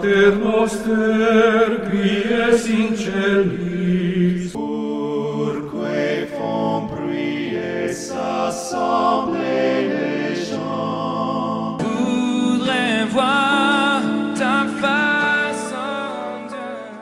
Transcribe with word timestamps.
Pater 0.00 0.32
noster, 0.36 1.90
qui 1.90 2.08
es 2.32 2.64
in 2.70 2.96
celis, 2.96 4.50
Purque 4.50 6.26
font 6.38 6.86
prier 6.88 7.90
assemblée 8.16 9.88
les 9.88 10.34
gens. 10.36 11.76
voudrais 11.80 13.04
voir 13.06 14.00
ta 14.38 14.66
face 14.80 15.74
en 15.74 16.48
Dieu. 16.48 16.96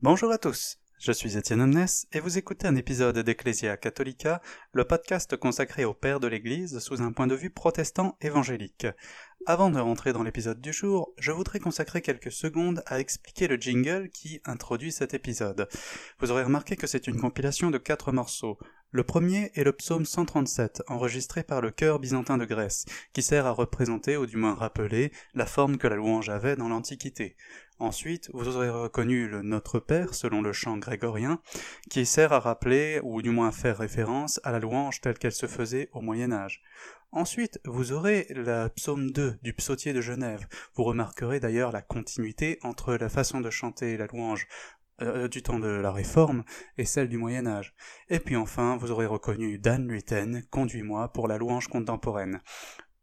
Bonjour 0.00 0.32
à 0.32 0.38
tous, 0.38 0.78
je 1.00 1.12
suis 1.12 1.38
Étienne 1.38 1.62
Omnes 1.62 1.86
et 2.12 2.20
vous 2.20 2.36
écoutez 2.36 2.66
un 2.66 2.76
épisode 2.76 3.18
d'Ecclesia 3.20 3.78
Catholica, 3.78 4.42
le 4.74 4.84
podcast 4.84 5.34
consacré 5.34 5.86
au 5.86 5.94
Père 5.94 6.20
de 6.20 6.26
l'Église 6.26 6.78
sous 6.80 7.00
un 7.00 7.12
point 7.12 7.26
de 7.26 7.34
vue 7.34 7.48
protestant 7.48 8.18
évangélique. 8.20 8.86
Avant 9.46 9.70
de 9.70 9.80
rentrer 9.80 10.12
dans 10.12 10.22
l'épisode 10.22 10.60
du 10.60 10.74
jour, 10.74 11.14
je 11.16 11.32
voudrais 11.32 11.58
consacrer 11.58 12.02
quelques 12.02 12.30
secondes 12.30 12.82
à 12.84 13.00
expliquer 13.00 13.48
le 13.48 13.56
jingle 13.56 14.10
qui 14.10 14.42
introduit 14.44 14.92
cet 14.92 15.14
épisode. 15.14 15.68
Vous 16.18 16.30
aurez 16.30 16.42
remarqué 16.42 16.76
que 16.76 16.86
c'est 16.86 17.06
une 17.06 17.18
compilation 17.18 17.70
de 17.70 17.78
quatre 17.78 18.12
morceaux. 18.12 18.58
Le 18.90 19.02
premier 19.02 19.52
est 19.54 19.64
le 19.64 19.72
psaume 19.72 20.04
137, 20.04 20.82
enregistré 20.88 21.44
par 21.44 21.62
le 21.62 21.70
chœur 21.70 22.00
byzantin 22.00 22.36
de 22.36 22.44
Grèce, 22.44 22.84
qui 23.14 23.22
sert 23.22 23.46
à 23.46 23.52
représenter, 23.52 24.18
ou 24.18 24.26
du 24.26 24.36
moins 24.36 24.54
rappeler, 24.54 25.12
la 25.32 25.46
forme 25.46 25.78
que 25.78 25.86
la 25.86 25.96
louange 25.96 26.28
avait 26.28 26.56
dans 26.56 26.68
l'Antiquité. 26.68 27.36
Ensuite, 27.80 28.28
vous 28.34 28.56
aurez 28.56 28.68
reconnu 28.68 29.26
le 29.26 29.40
Notre 29.40 29.78
Père, 29.78 30.12
selon 30.14 30.42
le 30.42 30.52
chant 30.52 30.76
grégorien, 30.76 31.40
qui 31.88 32.04
sert 32.04 32.34
à 32.34 32.38
rappeler, 32.38 33.00
ou 33.02 33.22
du 33.22 33.30
moins 33.30 33.48
à 33.48 33.52
faire 33.52 33.78
référence, 33.78 34.38
à 34.44 34.52
la 34.52 34.58
louange 34.58 35.00
telle 35.00 35.16
qu'elle 35.16 35.32
se 35.32 35.46
faisait 35.46 35.88
au 35.92 36.02
Moyen 36.02 36.30
Âge. 36.30 36.62
Ensuite, 37.10 37.58
vous 37.64 37.92
aurez 37.92 38.26
la 38.28 38.68
psaume 38.68 39.10
2 39.12 39.38
du 39.42 39.54
psautier 39.54 39.94
de 39.94 40.02
Genève. 40.02 40.46
Vous 40.74 40.84
remarquerez 40.84 41.40
d'ailleurs 41.40 41.72
la 41.72 41.80
continuité 41.80 42.58
entre 42.62 42.96
la 42.96 43.08
façon 43.08 43.40
de 43.40 43.48
chanter 43.48 43.96
la 43.96 44.06
louange 44.08 44.46
euh, 45.00 45.28
du 45.28 45.42
temps 45.42 45.58
de 45.58 45.66
la 45.66 45.90
Réforme 45.90 46.44
et 46.76 46.84
celle 46.84 47.08
du 47.08 47.16
Moyen 47.16 47.46
Âge. 47.46 47.74
Et 48.10 48.20
puis 48.20 48.36
enfin, 48.36 48.76
vous 48.76 48.90
aurez 48.90 49.06
reconnu 49.06 49.58
Dan 49.58 49.88
Luiten, 49.88 50.42
Conduis-moi 50.50 51.14
pour 51.14 51.28
la 51.28 51.38
louange 51.38 51.68
contemporaine. 51.68 52.42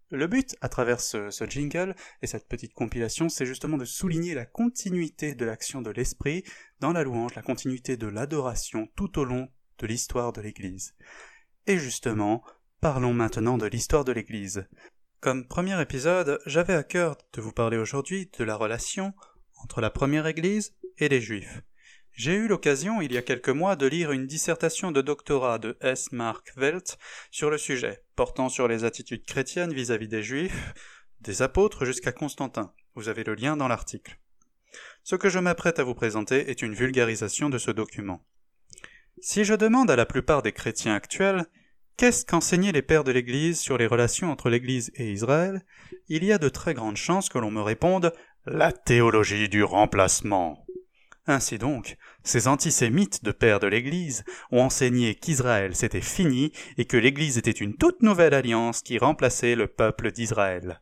Le 0.10 0.28
but, 0.28 0.56
à 0.62 0.70
travers 0.70 1.02
ce, 1.02 1.30
jingle 1.50 1.94
et 2.22 2.28
cette 2.28 2.48
petite 2.48 2.74
compilation, 2.74 3.28
c'est 3.28 3.46
justement 3.46 3.78
de 3.78 3.84
souligner 3.84 4.36
la 4.36 4.46
continuité 4.46 5.36
de 5.36 5.44
l'action 5.44 5.82
de 5.82 5.92
l'Esprit 5.92 6.44
dans 6.80 6.94
la 6.94 7.04
louange, 7.04 7.36
la 7.36 7.42
continuité 7.42 7.98
de 7.98 8.08
l'adoration 8.08 8.88
tout 8.96 9.20
au 9.20 9.26
long 9.26 9.50
de 9.80 9.88
l'histoire 9.88 10.32
de 10.32 10.40
l'Église. 10.40 10.96
Et 11.66 11.78
justement, 11.78 12.42
parlons 12.80 13.14
maintenant 13.14 13.58
de 13.58 13.66
l'histoire 13.66 14.06
de 14.06 14.14
l'Église. 14.14 14.66
Comme 15.20 15.46
premier 15.46 15.82
épisode, 15.82 16.40
j'avais 16.46 16.76
à 16.76 16.84
cœur 16.84 17.18
de 17.34 17.42
vous 17.42 17.52
parler 17.52 17.78
aujourd'hui 17.78 18.30
de 18.40 18.46
la 18.46 18.56
relation 18.56 19.14
entre 19.62 19.82
la 19.82 19.90
première 19.90 20.28
Église 20.28 20.74
et 21.00 21.10
les 21.10 21.20
Juifs. 21.20 21.64
J'ai 22.18 22.34
eu 22.34 22.48
l'occasion, 22.48 23.00
il 23.00 23.14
y 23.14 23.18
a 23.18 23.22
quelques 23.22 23.48
mois, 23.50 23.76
de 23.76 23.86
lire 23.86 24.12
une 24.12 24.26
dissertation 24.26 24.92
de 24.92 25.02
doctorat 25.02 25.60
de 25.60 25.78
S. 25.82 26.12
Mark 26.12 26.52
Welt 26.58 26.98
sur 27.30 27.52
le 27.52 27.60
sujet, 27.60 28.02
portant 28.16 28.50
sur 28.50 28.68
les 28.68 28.86
attitudes 28.86 29.24
chrétiennes 29.24 29.72
vis-à-vis 29.72 30.08
des 30.08 30.24
Juifs, 30.24 30.74
des 31.22 31.44
apôtres 31.44 31.86
jusqu'à 31.86 32.12
Constantin. 32.12 32.74
Vous 32.96 33.08
avez 33.08 33.24
le 33.24 33.36
lien 33.36 33.56
dans 33.56 33.68
l'article. 33.68 34.18
Ce 35.04 35.16
que 35.16 35.30
je 35.30 35.38
m'apprête 35.38 35.78
à 35.78 35.84
vous 35.84 35.94
présenter 35.94 36.50
est 36.50 36.64
une 36.64 36.74
vulgarisation 36.74 37.52
de 37.52 37.60
ce 37.60 37.70
document. 37.70 38.26
Si 39.22 39.44
je 39.44 39.54
demande 39.54 39.92
à 39.92 39.96
la 39.96 40.08
plupart 40.08 40.42
des 40.42 40.54
chrétiens 40.54 40.96
actuels 40.96 41.46
qu'est-ce 41.98 42.26
qu'enseignaient 42.26 42.72
les 42.72 42.82
pères 42.82 43.04
de 43.04 43.12
l'Église 43.12 43.60
sur 43.60 43.78
les 43.78 43.86
relations 43.86 44.32
entre 44.32 44.50
l'Église 44.50 44.92
et 44.96 45.12
Israël, 45.12 45.62
il 46.08 46.24
y 46.24 46.32
a 46.32 46.40
de 46.40 46.50
très 46.50 46.74
grandes 46.74 46.98
chances 46.98 47.30
que 47.30 47.38
l'on 47.38 47.52
me 47.52 47.62
réponde 47.62 48.12
la 48.48 48.72
théologie 48.72 49.50
du 49.50 49.64
remplacement. 49.64 50.67
Ainsi 51.28 51.58
donc, 51.58 51.98
ces 52.24 52.48
antisémites 52.48 53.26
de 53.26 53.32
pères 53.32 53.60
de 53.60 53.68
l'Église 53.68 54.24
ont 54.50 54.62
enseigné 54.62 55.14
qu'Israël 55.14 55.76
s'était 55.76 56.02
fini 56.02 56.54
et 56.78 56.86
que 56.86 56.96
l'Église 56.96 57.38
était 57.38 57.52
une 57.52 57.76
toute 57.76 58.02
nouvelle 58.02 58.34
alliance 58.34 58.82
qui 58.82 58.98
remplaçait 58.98 59.56
le 59.56 59.68
peuple 59.68 60.12
d'Israël. 60.12 60.82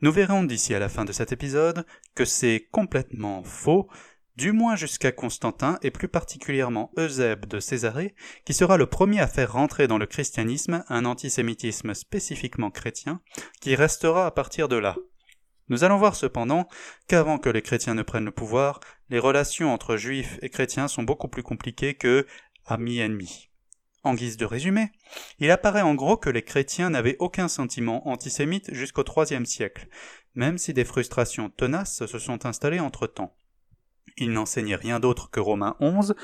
Nous 0.00 0.10
verrons 0.10 0.42
d'ici 0.42 0.74
à 0.74 0.80
la 0.80 0.88
fin 0.88 1.04
de 1.04 1.12
cet 1.12 1.30
épisode 1.30 1.86
que 2.16 2.24
c'est 2.24 2.68
complètement 2.72 3.44
faux, 3.44 3.88
du 4.36 4.50
moins 4.50 4.74
jusqu'à 4.74 5.12
Constantin 5.12 5.78
et 5.82 5.92
plus 5.92 6.08
particulièrement 6.08 6.90
Eusèbe 6.98 7.46
de 7.46 7.60
Césarée, 7.60 8.16
qui 8.44 8.54
sera 8.54 8.76
le 8.76 8.86
premier 8.86 9.20
à 9.20 9.28
faire 9.28 9.52
rentrer 9.52 9.86
dans 9.86 9.98
le 9.98 10.06
christianisme 10.06 10.84
un 10.88 11.04
antisémitisme 11.04 11.94
spécifiquement 11.94 12.70
chrétien, 12.70 13.20
qui 13.60 13.76
restera 13.76 14.26
à 14.26 14.30
partir 14.32 14.68
de 14.68 14.76
là. 14.76 14.96
Nous 15.68 15.84
allons 15.84 15.96
voir 15.96 16.16
cependant 16.16 16.68
qu'avant 17.08 17.38
que 17.38 17.48
les 17.48 17.62
chrétiens 17.62 17.94
ne 17.94 18.02
prennent 18.02 18.24
le 18.24 18.30
pouvoir, 18.30 18.80
les 19.10 19.18
relations 19.18 19.72
entre 19.72 19.96
juifs 19.96 20.38
et 20.42 20.50
chrétiens 20.50 20.88
sont 20.88 21.02
beaucoup 21.02 21.28
plus 21.28 21.42
compliquées 21.42 21.94
que 21.94 22.26
amis-ennemis. 22.66 23.48
En 24.04 24.14
guise 24.14 24.36
de 24.36 24.44
résumé, 24.44 24.90
il 25.38 25.50
apparaît 25.50 25.82
en 25.82 25.94
gros 25.94 26.16
que 26.16 26.30
les 26.30 26.42
chrétiens 26.42 26.90
n'avaient 26.90 27.16
aucun 27.20 27.46
sentiment 27.46 28.08
antisémite 28.08 28.74
jusqu'au 28.74 29.04
IIIe 29.04 29.46
siècle, 29.46 29.86
même 30.34 30.58
si 30.58 30.74
des 30.74 30.84
frustrations 30.84 31.50
tenaces 31.50 32.06
se 32.06 32.18
sont 32.18 32.44
installées 32.44 32.80
entre-temps. 32.80 33.36
Ils 34.16 34.32
n'enseignaient 34.32 34.76
rien 34.76 35.00
d'autre 35.00 35.30
que 35.30 35.40
Romains 35.40 35.76
11 35.80 36.14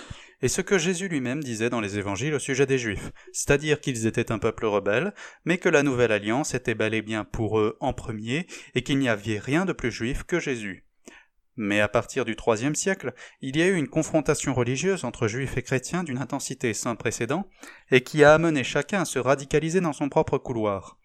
et 0.40 0.48
ce 0.48 0.60
que 0.60 0.78
Jésus 0.78 1.08
lui-même 1.08 1.42
disait 1.42 1.70
dans 1.70 1.80
les 1.80 1.98
évangiles 1.98 2.34
au 2.34 2.38
sujet 2.38 2.66
des 2.66 2.78
Juifs, 2.78 3.10
c'est-à-dire 3.32 3.80
qu'ils 3.80 4.06
étaient 4.06 4.30
un 4.30 4.38
peuple 4.38 4.66
rebelle, 4.66 5.14
mais 5.44 5.58
que 5.58 5.68
la 5.68 5.82
nouvelle 5.82 6.12
alliance 6.12 6.54
était 6.54 6.74
bel 6.74 6.94
et 6.94 7.02
bien 7.02 7.24
pour 7.24 7.58
eux 7.58 7.76
en 7.80 7.92
premier, 7.92 8.46
et 8.74 8.82
qu'il 8.82 8.98
n'y 8.98 9.08
avait 9.08 9.38
rien 9.38 9.64
de 9.64 9.72
plus 9.72 9.90
juif 9.90 10.22
que 10.22 10.38
Jésus. 10.38 10.84
Mais 11.56 11.80
à 11.80 11.88
partir 11.88 12.24
du 12.24 12.36
IIIe 12.36 12.76
siècle, 12.76 13.12
il 13.40 13.56
y 13.56 13.62
a 13.62 13.66
eu 13.66 13.74
une 13.74 13.88
confrontation 13.88 14.54
religieuse 14.54 15.04
entre 15.04 15.26
juifs 15.26 15.56
et 15.56 15.62
chrétiens 15.62 16.04
d'une 16.04 16.18
intensité 16.18 16.72
sans 16.72 16.94
précédent, 16.94 17.48
et 17.90 18.02
qui 18.02 18.22
a 18.22 18.32
amené 18.32 18.62
chacun 18.62 19.00
à 19.00 19.04
se 19.04 19.18
radicaliser 19.18 19.80
dans 19.80 19.92
son 19.92 20.08
propre 20.08 20.38
couloir. 20.38 20.98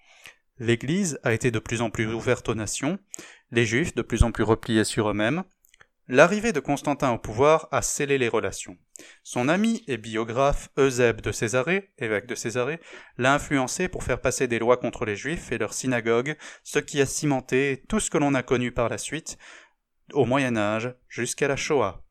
L'Église 0.59 1.19
a 1.23 1.33
été 1.33 1.49
de 1.49 1.57
plus 1.57 1.81
en 1.81 1.89
plus 1.89 2.05
ouverte 2.13 2.47
aux 2.49 2.55
nations, 2.55 2.99
les 3.49 3.65
juifs 3.65 3.95
de 3.95 4.03
plus 4.03 4.21
en 4.21 4.31
plus 4.31 4.43
repliés 4.43 4.83
sur 4.83 5.09
eux-mêmes, 5.09 5.43
L'arrivée 6.09 6.51
de 6.51 6.59
Constantin 6.59 7.11
au 7.11 7.17
pouvoir 7.17 7.69
a 7.71 7.81
scellé 7.81 8.17
les 8.17 8.27
relations. 8.27 8.77
Son 9.23 9.47
ami 9.47 9.85
et 9.87 9.95
biographe 9.95 10.67
Eusèbe 10.77 11.21
de 11.21 11.31
Césarée, 11.31 11.91
évêque 11.97 12.25
de 12.25 12.35
Césarée, 12.35 12.81
l'a 13.17 13.33
influencé 13.33 13.87
pour 13.87 14.03
faire 14.03 14.19
passer 14.19 14.49
des 14.49 14.59
lois 14.59 14.75
contre 14.75 15.05
les 15.05 15.15
Juifs 15.15 15.53
et 15.53 15.57
leurs 15.57 15.73
synagogues, 15.73 16.35
ce 16.63 16.79
qui 16.79 16.99
a 16.99 17.05
cimenté 17.05 17.85
tout 17.87 18.01
ce 18.01 18.09
que 18.09 18.17
l'on 18.17 18.33
a 18.33 18.43
connu 18.43 18.73
par 18.73 18.89
la 18.89 18.97
suite, 18.97 19.37
au 20.11 20.25
Moyen 20.25 20.57
Âge 20.57 20.93
jusqu'à 21.07 21.47
la 21.47 21.55
Shoah. 21.55 22.03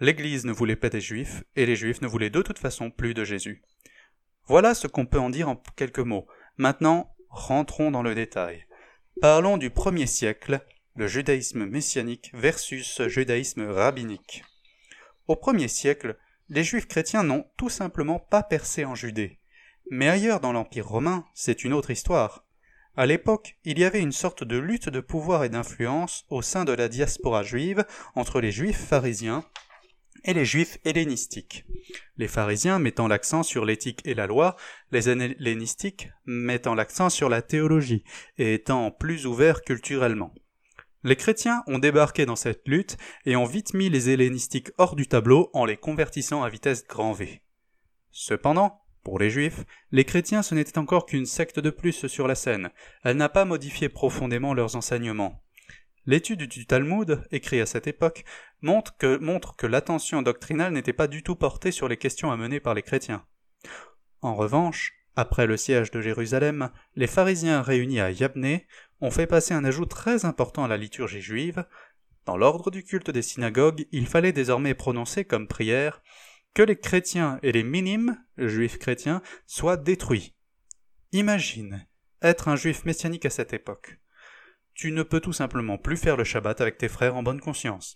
L'Église 0.00 0.46
ne 0.46 0.52
voulait 0.52 0.74
pas 0.74 0.88
des 0.88 1.02
Juifs, 1.02 1.44
et 1.54 1.66
les 1.66 1.76
Juifs 1.76 2.00
ne 2.00 2.08
voulaient 2.08 2.30
de 2.30 2.40
toute 2.40 2.58
façon 2.58 2.90
plus 2.90 3.12
de 3.12 3.24
Jésus. 3.24 3.62
Voilà 4.46 4.74
ce 4.74 4.86
qu'on 4.86 5.04
peut 5.04 5.20
en 5.20 5.28
dire 5.28 5.50
en 5.50 5.62
quelques 5.76 5.98
mots. 5.98 6.26
Maintenant, 6.56 7.14
rentrons 7.28 7.90
dans 7.90 8.02
le 8.02 8.14
détail. 8.14 8.66
Parlons 9.20 9.58
du 9.58 9.68
premier 9.68 10.06
siècle, 10.06 10.60
le 10.96 11.08
judaïsme 11.08 11.66
messianique 11.66 12.30
versus 12.34 13.02
judaïsme 13.08 13.66
rabbinique. 13.68 14.44
Au 15.26 15.36
premier 15.36 15.68
siècle, 15.68 16.16
les 16.48 16.62
juifs 16.62 16.86
chrétiens 16.86 17.24
n'ont 17.24 17.46
tout 17.56 17.70
simplement 17.70 18.18
pas 18.18 18.42
percé 18.42 18.84
en 18.84 18.94
Judée. 18.94 19.40
Mais 19.90 20.08
ailleurs 20.08 20.40
dans 20.40 20.52
l'Empire 20.52 20.86
romain, 20.86 21.24
c'est 21.34 21.64
une 21.64 21.72
autre 21.72 21.90
histoire. 21.90 22.46
À 22.96 23.06
l'époque, 23.06 23.56
il 23.64 23.78
y 23.78 23.84
avait 23.84 24.00
une 24.00 24.12
sorte 24.12 24.44
de 24.44 24.56
lutte 24.56 24.88
de 24.88 25.00
pouvoir 25.00 25.42
et 25.42 25.48
d'influence 25.48 26.24
au 26.30 26.42
sein 26.42 26.64
de 26.64 26.72
la 26.72 26.88
diaspora 26.88 27.42
juive 27.42 27.84
entre 28.14 28.40
les 28.40 28.52
juifs 28.52 28.78
pharisiens 28.78 29.44
et 30.22 30.32
les 30.32 30.44
juifs 30.44 30.78
hellénistiques. 30.84 31.64
Les 32.16 32.28
pharisiens 32.28 32.78
mettant 32.78 33.08
l'accent 33.08 33.42
sur 33.42 33.64
l'éthique 33.64 34.00
et 34.04 34.14
la 34.14 34.26
loi, 34.26 34.54
les 34.92 35.08
hellénistiques 35.08 36.08
mettant 36.24 36.74
l'accent 36.74 37.10
sur 37.10 37.28
la 37.28 37.42
théologie 37.42 38.04
et 38.38 38.54
étant 38.54 38.92
plus 38.92 39.26
ouverts 39.26 39.62
culturellement. 39.62 40.32
Les 41.06 41.16
chrétiens 41.16 41.62
ont 41.66 41.78
débarqué 41.78 42.24
dans 42.24 42.34
cette 42.34 42.66
lutte 42.66 42.96
et 43.26 43.36
ont 43.36 43.44
vite 43.44 43.74
mis 43.74 43.90
les 43.90 44.08
hellénistiques 44.08 44.70
hors 44.78 44.96
du 44.96 45.06
tableau 45.06 45.50
en 45.52 45.66
les 45.66 45.76
convertissant 45.76 46.42
à 46.42 46.48
vitesse 46.48 46.86
grand 46.86 47.12
V. 47.12 47.42
Cependant, 48.10 48.80
pour 49.02 49.18
les 49.18 49.28
juifs, 49.28 49.66
les 49.92 50.06
chrétiens 50.06 50.42
ce 50.42 50.54
n'était 50.54 50.78
encore 50.78 51.04
qu'une 51.04 51.26
secte 51.26 51.60
de 51.60 51.68
plus 51.68 52.06
sur 52.06 52.26
la 52.26 52.34
scène, 52.34 52.70
elle 53.02 53.18
n'a 53.18 53.28
pas 53.28 53.44
modifié 53.44 53.90
profondément 53.90 54.54
leurs 54.54 54.76
enseignements. 54.76 55.44
L'étude 56.06 56.44
du 56.44 56.64
Talmud, 56.64 57.22
écrit 57.30 57.60
à 57.60 57.66
cette 57.66 57.86
époque, 57.86 58.24
montre 58.62 58.96
que, 58.96 59.18
montre 59.18 59.56
que 59.56 59.66
l'attention 59.66 60.22
doctrinale 60.22 60.72
n'était 60.72 60.94
pas 60.94 61.06
du 61.06 61.22
tout 61.22 61.36
portée 61.36 61.70
sur 61.70 61.86
les 61.86 61.98
questions 61.98 62.32
amenées 62.32 62.60
par 62.60 62.72
les 62.72 62.82
chrétiens. 62.82 63.26
En 64.22 64.34
revanche, 64.34 64.94
après 65.16 65.46
le 65.46 65.56
siège 65.56 65.90
de 65.90 66.00
Jérusalem, 66.00 66.70
les 66.96 67.06
pharisiens 67.06 67.62
réunis 67.62 68.00
à 68.00 68.10
Yabné 68.10 68.66
ont 69.04 69.10
fait 69.10 69.26
passer 69.26 69.54
un 69.54 69.64
ajout 69.64 69.86
très 69.86 70.24
important 70.24 70.64
à 70.64 70.68
la 70.68 70.76
liturgie 70.76 71.20
juive. 71.20 71.66
Dans 72.24 72.36
l'ordre 72.36 72.70
du 72.70 72.82
culte 72.82 73.10
des 73.10 73.22
synagogues, 73.22 73.86
il 73.92 74.06
fallait 74.06 74.32
désormais 74.32 74.74
prononcer 74.74 75.24
comme 75.24 75.46
prière 75.46 76.02
que 76.54 76.62
les 76.62 76.76
chrétiens 76.76 77.38
et 77.42 77.52
les 77.52 77.64
minimes, 77.64 78.18
juifs 78.38 78.78
chrétiens, 78.78 79.20
soient 79.46 79.76
détruits. 79.76 80.34
Imagine 81.12 81.86
être 82.22 82.48
un 82.48 82.56
juif 82.56 82.84
messianique 82.84 83.26
à 83.26 83.30
cette 83.30 83.52
époque. 83.52 83.98
tu 84.74 84.90
ne 84.90 85.04
peux 85.04 85.20
tout 85.20 85.32
simplement 85.32 85.78
plus 85.78 85.96
faire 85.96 86.16
le 86.16 86.24
Shabbat 86.24 86.60
avec 86.60 86.78
tes 86.78 86.88
frères 86.88 87.14
en 87.14 87.22
bonne 87.22 87.40
conscience. 87.40 87.94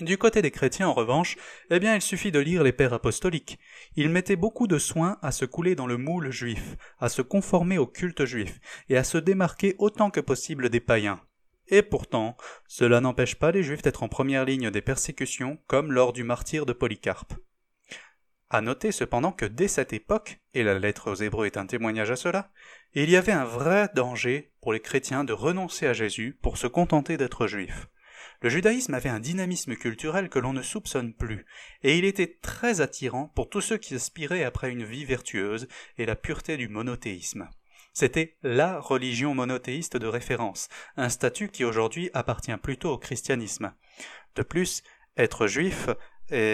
Du 0.00 0.16
côté 0.16 0.40
des 0.40 0.50
chrétiens, 0.50 0.88
en 0.88 0.94
revanche, 0.94 1.36
eh 1.70 1.78
bien, 1.78 1.94
il 1.94 2.00
suffit 2.00 2.32
de 2.32 2.38
lire 2.38 2.62
les 2.62 2.72
pères 2.72 2.94
apostoliques. 2.94 3.58
Ils 3.96 4.08
mettaient 4.08 4.36
beaucoup 4.36 4.66
de 4.66 4.78
soin 4.78 5.18
à 5.20 5.30
se 5.30 5.44
couler 5.44 5.74
dans 5.74 5.86
le 5.86 5.98
moule 5.98 6.30
juif, 6.30 6.76
à 6.98 7.10
se 7.10 7.20
conformer 7.20 7.76
au 7.76 7.86
culte 7.86 8.24
juif, 8.24 8.60
et 8.88 8.96
à 8.96 9.04
se 9.04 9.18
démarquer 9.18 9.74
autant 9.78 10.10
que 10.10 10.20
possible 10.20 10.70
des 10.70 10.80
païens. 10.80 11.20
Et 11.68 11.82
pourtant, 11.82 12.36
cela 12.66 13.00
n'empêche 13.00 13.34
pas 13.34 13.52
les 13.52 13.62
juifs 13.62 13.82
d'être 13.82 14.02
en 14.02 14.08
première 14.08 14.46
ligne 14.46 14.70
des 14.70 14.80
persécutions, 14.80 15.58
comme 15.66 15.92
lors 15.92 16.14
du 16.14 16.24
martyr 16.24 16.64
de 16.64 16.72
Polycarpe. 16.72 17.34
À 18.48 18.62
noter 18.62 18.92
cependant 18.92 19.32
que 19.32 19.44
dès 19.44 19.68
cette 19.68 19.92
époque, 19.92 20.40
et 20.54 20.64
la 20.64 20.78
lettre 20.78 21.10
aux 21.10 21.14
Hébreux 21.14 21.46
est 21.46 21.58
un 21.58 21.66
témoignage 21.66 22.10
à 22.10 22.16
cela, 22.16 22.50
il 22.94 23.10
y 23.10 23.16
avait 23.16 23.32
un 23.32 23.44
vrai 23.44 23.88
danger 23.94 24.50
pour 24.62 24.72
les 24.72 24.80
chrétiens 24.80 25.24
de 25.24 25.32
renoncer 25.32 25.86
à 25.86 25.92
Jésus 25.92 26.38
pour 26.42 26.56
se 26.56 26.66
contenter 26.66 27.16
d'être 27.16 27.46
juifs. 27.46 27.86
Le 28.42 28.48
judaïsme 28.48 28.94
avait 28.94 29.10
un 29.10 29.20
dynamisme 29.20 29.76
culturel 29.76 30.28
que 30.30 30.38
l'on 30.38 30.52
ne 30.52 30.62
soupçonne 30.62 31.12
plus, 31.12 31.44
et 31.82 31.98
il 31.98 32.04
était 32.04 32.38
très 32.40 32.80
attirant 32.80 33.28
pour 33.34 33.50
tous 33.50 33.60
ceux 33.60 33.76
qui 33.76 33.94
aspiraient 33.94 34.44
après 34.44 34.70
une 34.70 34.84
vie 34.84 35.04
vertueuse 35.04 35.68
et 35.98 36.06
la 36.06 36.16
pureté 36.16 36.56
du 36.56 36.68
monothéisme. 36.68 37.48
C'était 37.92 38.38
la 38.42 38.80
religion 38.80 39.34
monothéiste 39.34 39.96
de 39.96 40.06
référence, 40.06 40.68
un 40.96 41.08
statut 41.08 41.48
qui 41.48 41.64
aujourd'hui 41.64 42.08
appartient 42.14 42.56
plutôt 42.56 42.92
au 42.92 42.98
christianisme. 42.98 43.74
De 44.36 44.42
plus, 44.42 44.82
être 45.16 45.46
juif 45.46 45.88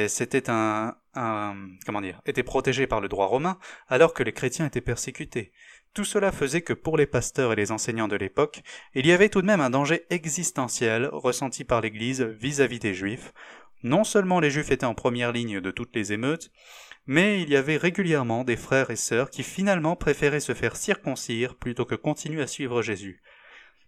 c'était 0.08 0.48
un, 0.48 0.96
un, 1.14 1.54
comment 1.84 2.00
dire, 2.00 2.20
était 2.24 2.42
protégé 2.42 2.86
par 2.86 3.00
le 3.00 3.08
droit 3.08 3.26
romain, 3.26 3.58
alors 3.88 4.14
que 4.14 4.22
les 4.22 4.32
chrétiens 4.32 4.66
étaient 4.66 4.80
persécutés. 4.80 5.52
Tout 5.96 6.04
cela 6.04 6.30
faisait 6.30 6.60
que 6.60 6.74
pour 6.74 6.98
les 6.98 7.06
pasteurs 7.06 7.54
et 7.54 7.56
les 7.56 7.72
enseignants 7.72 8.06
de 8.06 8.16
l'époque, 8.16 8.62
il 8.94 9.06
y 9.06 9.12
avait 9.12 9.30
tout 9.30 9.40
de 9.40 9.46
même 9.46 9.62
un 9.62 9.70
danger 9.70 10.04
existentiel 10.10 11.08
ressenti 11.10 11.64
par 11.64 11.80
l'Église 11.80 12.20
vis-à-vis 12.20 12.80
des 12.80 12.92
Juifs. 12.92 13.32
Non 13.82 14.04
seulement 14.04 14.38
les 14.38 14.50
Juifs 14.50 14.70
étaient 14.70 14.84
en 14.84 14.92
première 14.92 15.32
ligne 15.32 15.58
de 15.58 15.70
toutes 15.70 15.96
les 15.96 16.12
émeutes, 16.12 16.50
mais 17.06 17.40
il 17.40 17.48
y 17.48 17.56
avait 17.56 17.78
régulièrement 17.78 18.44
des 18.44 18.58
frères 18.58 18.90
et 18.90 18.96
sœurs 18.96 19.30
qui 19.30 19.42
finalement 19.42 19.96
préféraient 19.96 20.38
se 20.38 20.52
faire 20.52 20.76
circoncire 20.76 21.54
plutôt 21.54 21.86
que 21.86 21.94
continuer 21.94 22.42
à 22.42 22.46
suivre 22.46 22.82
Jésus. 22.82 23.22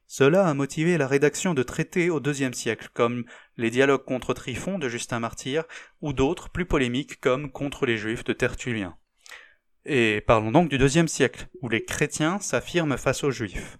Cela 0.07 0.49
a 0.49 0.55
motivé 0.55 0.97
la 0.97 1.09
rédaction 1.09 1.53
de 1.53 1.63
traités 1.63 2.09
au 2.09 2.21
deuxième 2.21 2.55
siècle, 2.55 2.89
comme 2.95 3.27
les 3.59 3.69
dialogues 3.69 4.07
contre 4.07 4.33
Tryphon 4.33 4.79
de 4.79 4.89
Justin 4.89 5.21
Martyr, 5.21 5.65
ou 6.01 6.15
d'autres 6.15 6.49
plus 6.49 6.65
polémiques 6.65 7.21
comme 7.21 7.53
contre 7.53 7.85
les 7.85 7.99
Juifs 7.99 8.25
de 8.25 8.33
Tertullien. 8.33 8.97
Et 9.90 10.20
parlons 10.20 10.52
donc 10.52 10.69
du 10.69 10.76
deuxième 10.76 11.08
siècle, 11.08 11.49
où 11.62 11.70
les 11.70 11.82
chrétiens 11.82 12.40
s'affirment 12.40 12.99
face 12.99 13.25
aux 13.25 13.31
Juifs. 13.31 13.79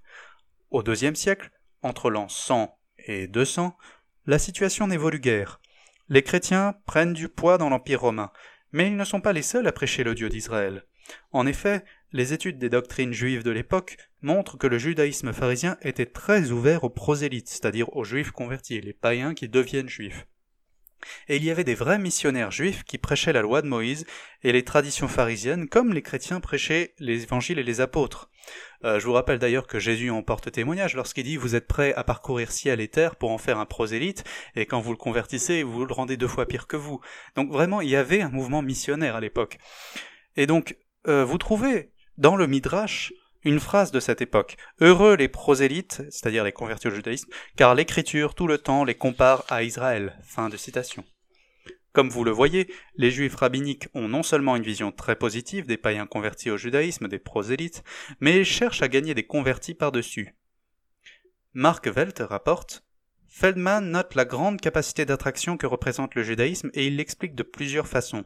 Au 0.71 0.83
deuxième 0.83 1.15
siècle, 1.15 1.51
entre 1.83 2.09
l'an 2.09 2.29
100 2.29 2.79
et 3.07 3.27
200, 3.27 3.77
la 4.25 4.39
situation 4.39 4.87
n'évolue 4.87 5.21
guère. 5.21 5.61
Les 6.09 6.23
chrétiens 6.23 6.77
prennent 6.87 7.13
du 7.13 7.29
poids 7.29 7.59
dans 7.59 7.69
l'Empire 7.69 8.01
romain, 8.01 8.33
mais 8.73 8.87
ils 8.87 8.97
ne 8.97 9.05
sont 9.05 9.21
pas 9.21 9.35
les 9.35 9.43
seuls 9.43 9.67
à 9.67 9.73
prêcher 9.73 10.03
le 10.03 10.15
Dieu 10.15 10.31
d'Israël. 10.31 10.87
En 11.33 11.47
effet, 11.47 11.85
les 12.13 12.33
études 12.33 12.59
des 12.59 12.71
doctrines 12.71 13.13
juives 13.13 13.45
de 13.45 13.51
l'époque 13.51 13.99
montrent 14.23 14.57
que 14.57 14.67
le 14.67 14.79
judaïsme 14.79 15.35
pharisien 15.35 15.77
était 15.83 16.07
très 16.07 16.53
ouvert 16.53 16.85
aux 16.85 16.91
prosélytes, 16.91 17.51
c'est-à-dire 17.51 17.95
aux 17.95 18.05
juifs 18.05 18.31
convertis, 18.31 18.81
les 18.81 18.95
païens 18.95 19.35
qui 19.35 19.51
deviennent 19.51 19.91
juifs. 19.91 20.27
Et 21.29 21.37
il 21.37 21.45
y 21.45 21.51
avait 21.51 21.65
des 21.65 21.75
vrais 21.75 21.99
missionnaires 21.99 22.51
juifs 22.51 22.85
qui 22.85 22.99
prêchaient 22.99 23.33
la 23.33 23.43
loi 23.43 23.63
de 23.63 23.69
Moïse 23.69 24.07
et 24.43 24.53
les 24.53 24.65
traditions 24.65 25.09
pharisiennes 25.09 25.69
comme 25.69 25.93
les 25.93 26.03
chrétiens 26.03 26.41
prêchaient 26.41 26.95
les 26.99 27.23
évangiles 27.23 27.59
et 27.59 27.65
les 27.65 27.81
apôtres. 27.81 28.31
Euh, 28.85 29.01
je 29.01 29.07
vous 29.07 29.13
rappelle 29.13 29.39
d'ailleurs 29.39 29.67
que 29.67 29.79
Jésus 29.79 30.11
en 30.11 30.23
porte 30.23 30.51
témoignage 30.51 30.95
lorsqu'il 30.95 31.25
dit 31.25 31.37
Vous 31.37 31.55
êtes 31.55 31.67
prêts 31.67 31.95
à 31.95 32.05
parcourir 32.05 32.53
ciel 32.53 32.81
et 32.81 32.89
terre 32.89 33.17
pour 33.17 33.31
en 33.31 33.39
faire 33.39 33.59
un 33.59 33.67
prosélyte, 33.67 34.25
et 34.55 34.67
quand 34.67 34.81
vous 34.81 34.93
le 34.93 34.97
convertissez, 34.97 35.63
vous 35.63 35.85
le 35.85 35.93
rendez 35.93 36.17
deux 36.17 36.29
fois 36.29 36.47
pire 36.47 36.67
que 36.67 36.77
vous. 36.77 37.01
Donc 37.35 37.51
vraiment, 37.51 37.81
il 37.81 37.89
y 37.89 37.97
avait 37.97 38.23
un 38.23 38.31
mouvement 38.31 38.63
missionnaire 38.63 39.17
à 39.17 39.21
l'époque. 39.21 39.59
Et 40.37 40.47
donc, 40.47 40.77
euh, 41.07 41.25
vous 41.25 41.39
trouvez 41.39 41.93
dans 42.17 42.37
le 42.37 42.47
Midrash 42.47 43.13
une 43.45 43.61
phrase 43.61 43.93
de 43.93 44.01
cette 44.01 44.21
époque. 44.21 44.57
Heureux 44.81 45.17
les 45.17 45.29
prosélytes, 45.29 46.03
c'est-à-dire 46.11 46.45
les 46.45 46.53
convertis 46.53 46.89
au 46.89 46.95
judaïsme, 46.95 47.31
car 47.57 47.75
l'écriture 47.75 48.35
tout 48.35 48.47
le 48.47 48.59
temps 48.59 48.85
les 48.85 48.95
compare 48.95 49.45
à 49.49 49.63
Israël. 49.63 50.19
Fin 50.25 50.49
de 50.49 50.57
citation. 50.57 51.05
Comme 51.93 52.11
vous 52.11 52.25
le 52.25 52.31
voyez, 52.31 52.73
les 52.97 53.11
juifs 53.11 53.35
rabbiniques 53.35 53.89
ont 53.95 54.09
non 54.09 54.23
seulement 54.23 54.57
une 54.57 54.63
vision 54.63 54.93
très 54.93 55.17
positive 55.17 55.67
des 55.67 55.77
païens 55.77 56.07
convertis 56.07 56.51
au 56.51 56.57
judaïsme, 56.57 57.09
des 57.09 57.19
prosélytes, 57.19 57.83
mais 58.21 58.45
cherchent 58.45 58.83
à 58.83 58.89
gagner 58.89 59.15
des 59.15 59.27
convertis 59.27 59.75
par-dessus. 59.75 60.37
Mark 61.55 61.87
Welt 61.87 62.19
rapporte 62.21 62.85
Feldman 63.29 63.91
note 63.91 64.15
la 64.15 64.25
grande 64.25 64.61
capacité 64.61 65.05
d'attraction 65.05 65.57
que 65.57 65.67
représente 65.67 66.15
le 66.15 66.23
judaïsme 66.23 66.71
et 66.75 66.87
il 66.87 66.97
l'explique 66.97 67.35
de 67.35 67.43
plusieurs 67.43 67.89
façons. 67.89 68.25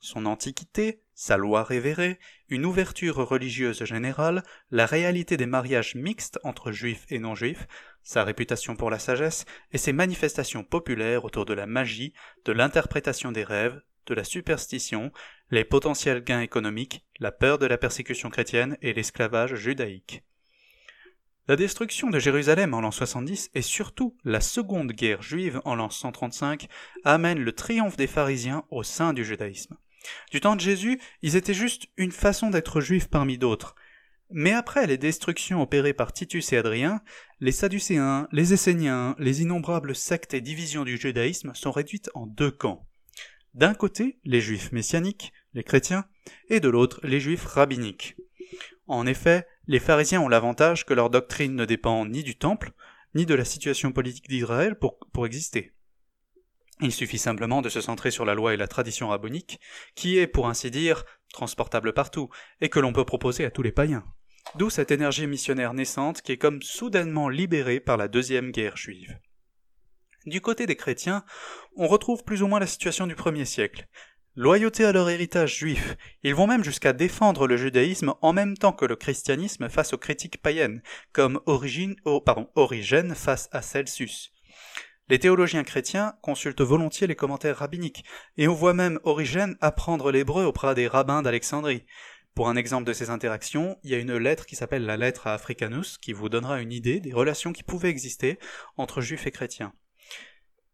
Son 0.00 0.26
antiquité, 0.26 1.02
sa 1.16 1.38
loi 1.38 1.64
révérée, 1.64 2.18
une 2.50 2.66
ouverture 2.66 3.16
religieuse 3.16 3.82
générale, 3.84 4.42
la 4.70 4.84
réalité 4.84 5.38
des 5.38 5.46
mariages 5.46 5.94
mixtes 5.94 6.38
entre 6.44 6.72
juifs 6.72 7.06
et 7.08 7.18
non-juifs, 7.18 7.66
sa 8.02 8.22
réputation 8.22 8.76
pour 8.76 8.90
la 8.90 8.98
sagesse 8.98 9.46
et 9.72 9.78
ses 9.78 9.94
manifestations 9.94 10.62
populaires 10.62 11.24
autour 11.24 11.46
de 11.46 11.54
la 11.54 11.64
magie, 11.64 12.12
de 12.44 12.52
l'interprétation 12.52 13.32
des 13.32 13.44
rêves, 13.44 13.80
de 14.04 14.14
la 14.14 14.24
superstition, 14.24 15.10
les 15.50 15.64
potentiels 15.64 16.22
gains 16.22 16.42
économiques, 16.42 17.06
la 17.18 17.32
peur 17.32 17.58
de 17.58 17.66
la 17.66 17.78
persécution 17.78 18.28
chrétienne 18.28 18.76
et 18.82 18.92
l'esclavage 18.92 19.54
judaïque. 19.54 20.22
La 21.48 21.56
destruction 21.56 22.10
de 22.10 22.18
Jérusalem 22.18 22.74
en 22.74 22.82
l'an 22.82 22.90
70 22.90 23.52
et 23.54 23.62
surtout 23.62 24.18
la 24.24 24.42
seconde 24.42 24.92
guerre 24.92 25.22
juive 25.22 25.62
en 25.64 25.76
l'an 25.76 25.88
135 25.88 26.68
amènent 27.04 27.42
le 27.42 27.52
triomphe 27.52 27.96
des 27.96 28.06
pharisiens 28.06 28.64
au 28.70 28.82
sein 28.82 29.14
du 29.14 29.24
judaïsme. 29.24 29.78
Du 30.30 30.40
temps 30.40 30.56
de 30.56 30.60
Jésus, 30.60 31.00
ils 31.22 31.36
étaient 31.36 31.54
juste 31.54 31.88
une 31.96 32.12
façon 32.12 32.50
d'être 32.50 32.80
juifs 32.80 33.08
parmi 33.08 33.38
d'autres. 33.38 33.74
Mais 34.30 34.52
après 34.52 34.86
les 34.86 34.98
destructions 34.98 35.62
opérées 35.62 35.92
par 35.92 36.12
Titus 36.12 36.52
et 36.52 36.56
Adrien, 36.56 37.00
les 37.40 37.52
Sadducéens, 37.52 38.28
les 38.32 38.52
Esséniens, 38.52 39.14
les 39.18 39.42
innombrables 39.42 39.94
sectes 39.94 40.34
et 40.34 40.40
divisions 40.40 40.84
du 40.84 40.96
judaïsme 40.96 41.52
sont 41.54 41.70
réduites 41.70 42.10
en 42.14 42.26
deux 42.26 42.50
camps. 42.50 42.88
D'un 43.54 43.74
côté, 43.74 44.18
les 44.24 44.40
juifs 44.40 44.72
messianiques, 44.72 45.32
les 45.54 45.62
chrétiens, 45.62 46.04
et 46.48 46.60
de 46.60 46.68
l'autre, 46.68 47.00
les 47.04 47.20
juifs 47.20 47.46
rabbiniques. 47.46 48.16
En 48.88 49.06
effet, 49.06 49.46
les 49.66 49.80
pharisiens 49.80 50.20
ont 50.20 50.28
l'avantage 50.28 50.84
que 50.84 50.94
leur 50.94 51.08
doctrine 51.08 51.54
ne 51.54 51.64
dépend 51.64 52.04
ni 52.04 52.22
du 52.22 52.36
temple, 52.36 52.72
ni 53.14 53.26
de 53.26 53.34
la 53.34 53.44
situation 53.44 53.92
politique 53.92 54.28
d'Israël 54.28 54.76
pour, 54.76 54.98
pour 55.12 55.24
exister. 55.24 55.72
Il 56.80 56.92
suffit 56.92 57.18
simplement 57.18 57.62
de 57.62 57.68
se 57.68 57.80
centrer 57.80 58.10
sur 58.10 58.24
la 58.24 58.34
loi 58.34 58.52
et 58.52 58.58
la 58.58 58.68
tradition 58.68 59.08
rabbinique, 59.08 59.60
qui 59.94 60.18
est, 60.18 60.26
pour 60.26 60.48
ainsi 60.48 60.70
dire, 60.70 61.04
transportable 61.32 61.94
partout, 61.94 62.28
et 62.60 62.68
que 62.68 62.80
l'on 62.80 62.92
peut 62.92 63.04
proposer 63.04 63.44
à 63.44 63.50
tous 63.50 63.62
les 63.62 63.72
païens. 63.72 64.04
D'où 64.54 64.70
cette 64.70 64.90
énergie 64.90 65.26
missionnaire 65.26 65.74
naissante 65.74 66.22
qui 66.22 66.32
est 66.32 66.38
comme 66.38 66.62
soudainement 66.62 67.28
libérée 67.28 67.80
par 67.80 67.96
la 67.96 68.08
deuxième 68.08 68.52
guerre 68.52 68.76
juive. 68.76 69.18
Du 70.26 70.40
côté 70.40 70.66
des 70.66 70.76
chrétiens, 70.76 71.24
on 71.76 71.86
retrouve 71.86 72.24
plus 72.24 72.42
ou 72.42 72.46
moins 72.46 72.60
la 72.60 72.66
situation 72.66 73.06
du 73.06 73.14
premier 73.14 73.44
siècle. 73.44 73.86
Loyauté 74.34 74.84
à 74.84 74.92
leur 74.92 75.08
héritage 75.08 75.56
juif, 75.56 75.96
ils 76.22 76.34
vont 76.34 76.46
même 76.46 76.64
jusqu'à 76.64 76.92
défendre 76.92 77.46
le 77.46 77.56
judaïsme 77.56 78.12
en 78.20 78.32
même 78.34 78.56
temps 78.56 78.72
que 78.72 78.84
le 78.84 78.96
christianisme 78.96 79.70
face 79.70 79.94
aux 79.94 79.98
critiques 79.98 80.42
païennes, 80.42 80.82
comme 81.12 81.40
Origine, 81.46 81.96
oh, 82.04 82.20
pardon, 82.20 82.50
Origène 82.54 83.14
face 83.14 83.48
à 83.52 83.62
Celsus. 83.62 84.35
Les 85.08 85.18
théologiens 85.20 85.62
chrétiens 85.62 86.14
consultent 86.20 86.62
volontiers 86.62 87.06
les 87.06 87.14
commentaires 87.14 87.58
rabbiniques, 87.58 88.04
et 88.36 88.48
on 88.48 88.54
voit 88.54 88.74
même 88.74 88.98
Origène 89.04 89.56
apprendre 89.60 90.10
l'hébreu 90.10 90.44
auprès 90.44 90.74
des 90.74 90.88
rabbins 90.88 91.22
d'Alexandrie. 91.22 91.86
Pour 92.34 92.48
un 92.48 92.56
exemple 92.56 92.86
de 92.86 92.92
ces 92.92 93.08
interactions, 93.08 93.78
il 93.84 93.90
y 93.90 93.94
a 93.94 93.98
une 93.98 94.16
lettre 94.16 94.46
qui 94.46 94.56
s'appelle 94.56 94.84
la 94.84 94.96
lettre 94.96 95.28
à 95.28 95.34
Africanus, 95.34 95.96
qui 95.96 96.12
vous 96.12 96.28
donnera 96.28 96.60
une 96.60 96.72
idée 96.72 97.00
des 97.00 97.12
relations 97.12 97.52
qui 97.52 97.62
pouvaient 97.62 97.88
exister 97.88 98.38
entre 98.76 99.00
juifs 99.00 99.26
et 99.26 99.30
chrétiens. 99.30 99.72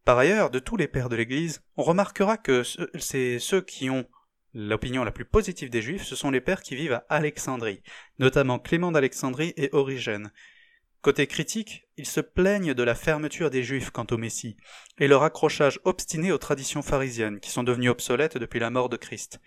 Par 0.05 0.19
ailleurs, 0.19 0.51
de 0.51 0.59
tous 0.59 0.77
les 0.77 0.89
pères 0.89 1.11
de 1.11 1.17
l'Église, 1.17 1.63
on 1.77 1.83
remarquera 1.83 2.37
que 2.37 2.63
c'est 2.99 3.39
ceux 3.39 3.61
qui 3.61 3.91
ont 3.91 4.07
l'opinion 4.55 5.05
la 5.05 5.13
plus 5.13 5.25
positive 5.25 5.71
des 5.71 5.83
Juifs, 5.83 6.05
ce 6.05 6.17
sont 6.17 6.31
les 6.31 6.41
pères 6.41 6.63
qui 6.63 6.75
vivent 6.75 6.93
à 6.93 7.05
Alexandrie, 7.09 7.83
notamment 8.19 8.59
Clément 8.59 8.93
d'Alexandrie 8.93 9.55
et 9.57 9.71
Origène. 9.73 10.33
Côté 11.03 11.27
critique, 11.27 11.89
ils 11.97 12.07
se 12.07 12.21
plaignent 12.21 12.75
de 12.75 12.83
la 12.85 12.95
fermeture 12.95 13.51
des 13.51 13.65
Juifs 13.65 13.91
quant 13.91 14.07
au 14.13 14.19
Messie, 14.19 14.57
et 14.99 15.09
leur 15.09 15.25
accrochage 15.25 15.81
obstiné 15.83 16.31
aux 16.31 16.39
traditions 16.39 16.81
pharisiennes, 16.81 17.41
qui 17.41 17.51
sont 17.51 17.65
devenues 17.65 17.89
obsolètes 17.89 18.39
depuis 18.39 18.61
la 18.61 18.71
mort 18.71 18.89
de 18.89 18.97
Christ. 18.97 19.41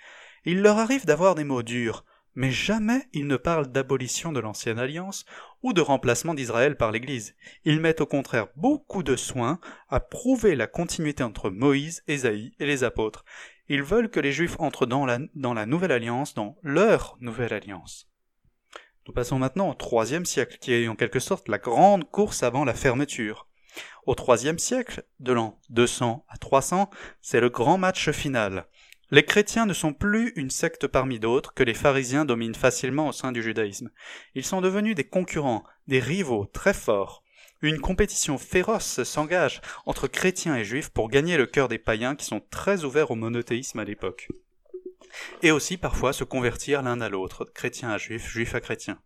Il 0.43 0.61
leur 0.61 0.79
arrive 0.79 1.05
d'avoir 1.05 1.33
des 1.33 1.45
mots 1.45 1.63
durs, 1.63 2.03
mais 2.35 2.51
jamais 2.51 3.07
ils 3.13 3.25
ne 3.25 3.37
parlent 3.37 3.71
d'abolition 3.71 4.33
de 4.33 4.41
l'ancienne 4.41 4.79
alliance 4.79 5.23
ou 5.63 5.71
de 5.71 5.79
remplacement 5.79 6.33
d'Israël 6.33 6.75
par 6.75 6.91
l'Église. 6.91 7.37
Ils 7.63 7.79
mettent 7.79 8.01
au 8.01 8.05
contraire 8.05 8.47
beaucoup 8.57 9.01
de 9.01 9.15
soin 9.15 9.61
à 9.87 10.01
prouver 10.01 10.55
la 10.55 10.67
continuité 10.67 11.23
entre 11.23 11.49
Moïse, 11.49 12.03
Ésaïe 12.09 12.53
et 12.59 12.65
les 12.65 12.83
apôtres. 12.83 13.23
Ils 13.69 13.81
veulent 13.81 14.09
que 14.09 14.19
les 14.19 14.33
Juifs 14.33 14.57
entrent 14.59 14.85
dans 14.85 15.05
la, 15.05 15.19
dans 15.35 15.53
la 15.53 15.65
nouvelle 15.65 15.93
alliance, 15.93 16.33
dans 16.33 16.57
leur 16.63 17.15
nouvelle 17.21 17.53
alliance. 17.53 18.11
Nous 19.07 19.13
passons 19.13 19.37
maintenant 19.37 19.69
au 19.69 20.03
IIIe 20.03 20.25
siècle, 20.25 20.57
qui 20.59 20.73
est 20.73 20.87
en 20.87 20.95
quelque 20.95 21.19
sorte 21.19 21.47
la 21.47 21.59
grande 21.59 22.09
course 22.09 22.41
avant 22.41 22.65
la 22.65 22.73
fermeture. 22.73 23.47
Au 24.07 24.15
IIIe 24.15 24.59
siècle, 24.59 25.03
de 25.19 25.31
l'an 25.31 25.59
200 25.69 26.25
à 26.27 26.37
300, 26.37 26.89
c'est 27.21 27.39
le 27.39 27.49
grand 27.49 27.77
match 27.77 28.09
final. 28.09 28.67
Les 29.11 29.23
chrétiens 29.23 29.67
ne 29.67 29.73
sont 29.73 29.93
plus 29.93 30.33
une 30.35 30.49
secte 30.49 30.87
parmi 30.87 31.19
d'autres 31.19 31.53
que 31.53 31.61
les 31.61 31.75
pharisiens 31.75 32.25
dominent 32.25 32.55
facilement 32.55 33.07
au 33.09 33.11
sein 33.11 33.31
du 33.31 33.43
judaïsme. 33.43 33.91
Ils 34.33 34.43
sont 34.43 34.61
devenus 34.61 34.95
des 34.95 35.03
concurrents, 35.03 35.63
des 35.87 35.99
rivaux 35.99 36.47
très 36.47 36.73
forts. 36.73 37.23
Une 37.61 37.79
compétition 37.79 38.39
féroce 38.39 39.03
s'engage 39.03 39.61
entre 39.85 40.07
chrétiens 40.07 40.55
et 40.55 40.65
juifs 40.65 40.89
pour 40.89 41.09
gagner 41.09 41.37
le 41.37 41.45
cœur 41.45 41.67
des 41.67 41.77
païens 41.77 42.15
qui 42.15 42.25
sont 42.25 42.41
très 42.49 42.83
ouverts 42.83 43.11
au 43.11 43.15
monothéisme 43.15 43.77
à 43.77 43.85
l'époque. 43.85 44.29
Et 45.41 45.51
aussi 45.51 45.77
parfois 45.77 46.13
se 46.13 46.23
convertir 46.23 46.81
l'un 46.81 47.01
à 47.01 47.09
l'autre, 47.09 47.45
chrétien 47.53 47.89
à 47.89 47.97
juif, 47.97 48.27
juif 48.27 48.55
à 48.55 48.61
chrétien. 48.61 48.99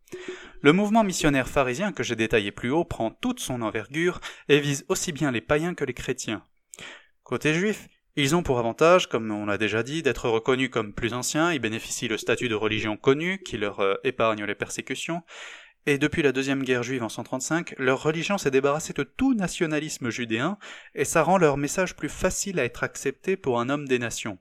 Le 0.61 0.73
mouvement 0.73 1.03
missionnaire 1.03 1.47
pharisien 1.47 1.91
que 1.91 2.03
j'ai 2.03 2.15
détaillé 2.15 2.51
plus 2.51 2.71
haut 2.71 2.85
prend 2.85 3.11
toute 3.11 3.39
son 3.39 3.61
envergure 3.61 4.19
et 4.47 4.59
vise 4.59 4.85
aussi 4.89 5.11
bien 5.11 5.31
les 5.31 5.41
païens 5.41 5.73
que 5.73 5.85
les 5.85 5.93
chrétiens. 5.93 6.43
Côté 7.23 7.53
juif, 7.53 7.87
ils 8.15 8.35
ont 8.35 8.43
pour 8.43 8.59
avantage, 8.59 9.07
comme 9.07 9.31
on 9.31 9.45
l'a 9.45 9.57
déjà 9.57 9.83
dit, 9.83 10.03
d'être 10.03 10.27
reconnus 10.27 10.69
comme 10.69 10.93
plus 10.93 11.13
anciens, 11.13 11.53
ils 11.53 11.59
bénéficient 11.59 12.07
le 12.07 12.17
statut 12.17 12.49
de 12.49 12.55
religion 12.55 12.97
connue 12.97 13.41
qui 13.43 13.57
leur 13.57 13.79
euh, 13.79 13.95
épargne 14.03 14.43
les 14.43 14.55
persécutions, 14.55 15.21
et 15.85 15.97
depuis 15.97 16.21
la 16.21 16.31
deuxième 16.31 16.63
guerre 16.63 16.83
juive 16.83 17.03
en 17.03 17.09
135, 17.09 17.75
leur 17.77 18.03
religion 18.03 18.37
s'est 18.37 18.51
débarrassée 18.51 18.93
de 18.93 19.03
tout 19.03 19.33
nationalisme 19.33 20.09
judéen, 20.09 20.57
et 20.93 21.05
ça 21.05 21.23
rend 21.23 21.37
leur 21.37 21.57
message 21.57 21.95
plus 21.95 22.09
facile 22.09 22.59
à 22.59 22.65
être 22.65 22.83
accepté 22.83 23.37
pour 23.37 23.59
un 23.59 23.69
homme 23.69 23.87
des 23.87 23.99
nations. 23.99 24.37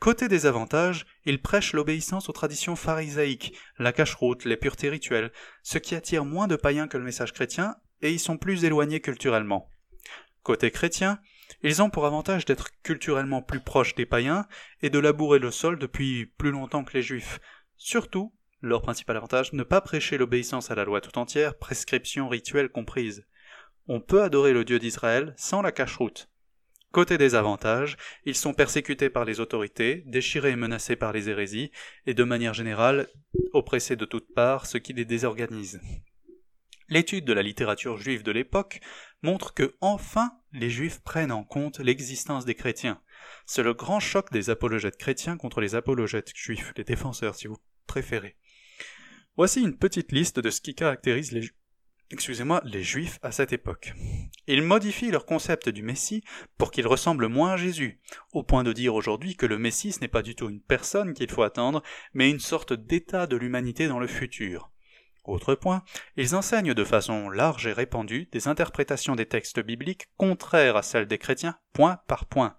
Côté 0.00 0.28
des 0.28 0.46
avantages, 0.46 1.06
ils 1.24 1.42
prêchent 1.42 1.72
l'obéissance 1.72 2.28
aux 2.28 2.32
traditions 2.32 2.76
pharisaïques, 2.76 3.58
la 3.78 3.92
cache-route, 3.92 4.44
les 4.44 4.56
puretés 4.56 4.88
rituelles, 4.88 5.32
ce 5.62 5.78
qui 5.78 5.96
attire 5.96 6.24
moins 6.24 6.46
de 6.46 6.54
païens 6.54 6.86
que 6.86 6.98
le 6.98 7.04
message 7.04 7.32
chrétien, 7.32 7.74
et 8.00 8.12
ils 8.12 8.20
sont 8.20 8.38
plus 8.38 8.64
éloignés 8.64 9.00
culturellement. 9.00 9.68
Côté 10.44 10.70
chrétien, 10.70 11.18
ils 11.62 11.82
ont 11.82 11.90
pour 11.90 12.06
avantage 12.06 12.44
d'être 12.44 12.68
culturellement 12.82 13.42
plus 13.42 13.60
proches 13.60 13.96
des 13.96 14.06
païens 14.06 14.46
et 14.82 14.90
de 14.90 15.00
labourer 15.00 15.40
le 15.40 15.50
sol 15.50 15.78
depuis 15.78 16.26
plus 16.26 16.52
longtemps 16.52 16.84
que 16.84 16.92
les 16.92 17.02
juifs. 17.02 17.40
Surtout, 17.76 18.32
leur 18.60 18.82
principal 18.82 19.16
avantage, 19.16 19.52
ne 19.52 19.64
pas 19.64 19.80
prêcher 19.80 20.16
l'obéissance 20.16 20.70
à 20.70 20.76
la 20.76 20.84
loi 20.84 21.00
tout 21.00 21.18
entière, 21.18 21.58
prescriptions 21.58 22.28
rituelles 22.28 22.70
comprises. 22.70 23.26
On 23.88 24.00
peut 24.00 24.22
adorer 24.22 24.52
le 24.52 24.64
Dieu 24.64 24.78
d'Israël 24.78 25.34
sans 25.36 25.62
la 25.62 25.72
cache-route. 25.72 26.28
Côté 26.90 27.18
des 27.18 27.34
avantages, 27.34 27.96
ils 28.24 28.34
sont 28.34 28.54
persécutés 28.54 29.10
par 29.10 29.26
les 29.26 29.40
autorités, 29.40 30.02
déchirés 30.06 30.52
et 30.52 30.56
menacés 30.56 30.96
par 30.96 31.12
les 31.12 31.28
hérésies, 31.28 31.70
et 32.06 32.14
de 32.14 32.24
manière 32.24 32.54
générale, 32.54 33.08
oppressés 33.52 33.96
de 33.96 34.06
toutes 34.06 34.32
parts, 34.34 34.64
ce 34.66 34.78
qui 34.78 34.94
les 34.94 35.04
désorganise. 35.04 35.80
L'étude 36.88 37.26
de 37.26 37.34
la 37.34 37.42
littérature 37.42 37.98
juive 37.98 38.22
de 38.22 38.32
l'époque 38.32 38.80
montre 39.22 39.52
que 39.52 39.76
enfin 39.82 40.32
les 40.52 40.70
juifs 40.70 41.00
prennent 41.00 41.32
en 41.32 41.44
compte 41.44 41.80
l'existence 41.80 42.46
des 42.46 42.54
chrétiens. 42.54 43.02
C'est 43.44 43.62
le 43.62 43.74
grand 43.74 44.00
choc 44.00 44.32
des 44.32 44.48
apologètes 44.48 44.96
chrétiens 44.96 45.36
contre 45.36 45.60
les 45.60 45.74
apologètes 45.74 46.32
juifs, 46.34 46.72
les 46.78 46.84
défenseurs 46.84 47.34
si 47.34 47.46
vous 47.46 47.58
préférez. 47.86 48.36
Voici 49.36 49.60
une 49.60 49.76
petite 49.76 50.12
liste 50.12 50.40
de 50.40 50.48
ce 50.48 50.62
qui 50.62 50.74
caractérise 50.74 51.32
les, 51.32 51.50
excusez-moi, 52.10 52.60
les 52.64 52.82
juifs 52.82 53.18
à 53.22 53.32
cette 53.32 53.52
époque. 53.52 53.92
Ils 54.46 54.62
modifient 54.62 55.10
leur 55.10 55.26
concept 55.26 55.68
du 55.68 55.82
Messie 55.82 56.24
pour 56.56 56.70
qu'il 56.70 56.86
ressemble 56.86 57.28
moins 57.28 57.52
à 57.52 57.56
Jésus, 57.56 58.00
au 58.32 58.42
point 58.42 58.64
de 58.64 58.72
dire 58.72 58.94
aujourd'hui 58.94 59.36
que 59.36 59.46
le 59.46 59.58
Messie 59.58 59.92
ce 59.92 60.00
n'est 60.00 60.08
pas 60.08 60.22
du 60.22 60.34
tout 60.34 60.48
une 60.48 60.60
personne 60.60 61.14
qu'il 61.14 61.30
faut 61.30 61.42
attendre, 61.42 61.82
mais 62.14 62.30
une 62.30 62.40
sorte 62.40 62.72
d'état 62.72 63.26
de 63.26 63.36
l'humanité 63.36 63.88
dans 63.88 63.98
le 63.98 64.06
futur. 64.06 64.70
Autre 65.24 65.54
point, 65.54 65.82
ils 66.16 66.34
enseignent 66.34 66.72
de 66.72 66.84
façon 66.84 67.28
large 67.28 67.66
et 67.66 67.72
répandue 67.74 68.28
des 68.32 68.48
interprétations 68.48 69.14
des 69.14 69.26
textes 69.26 69.60
bibliques 69.60 70.08
contraires 70.16 70.76
à 70.76 70.82
celles 70.82 71.06
des 71.06 71.18
chrétiens, 71.18 71.58
point 71.74 72.00
par 72.06 72.24
point. 72.24 72.56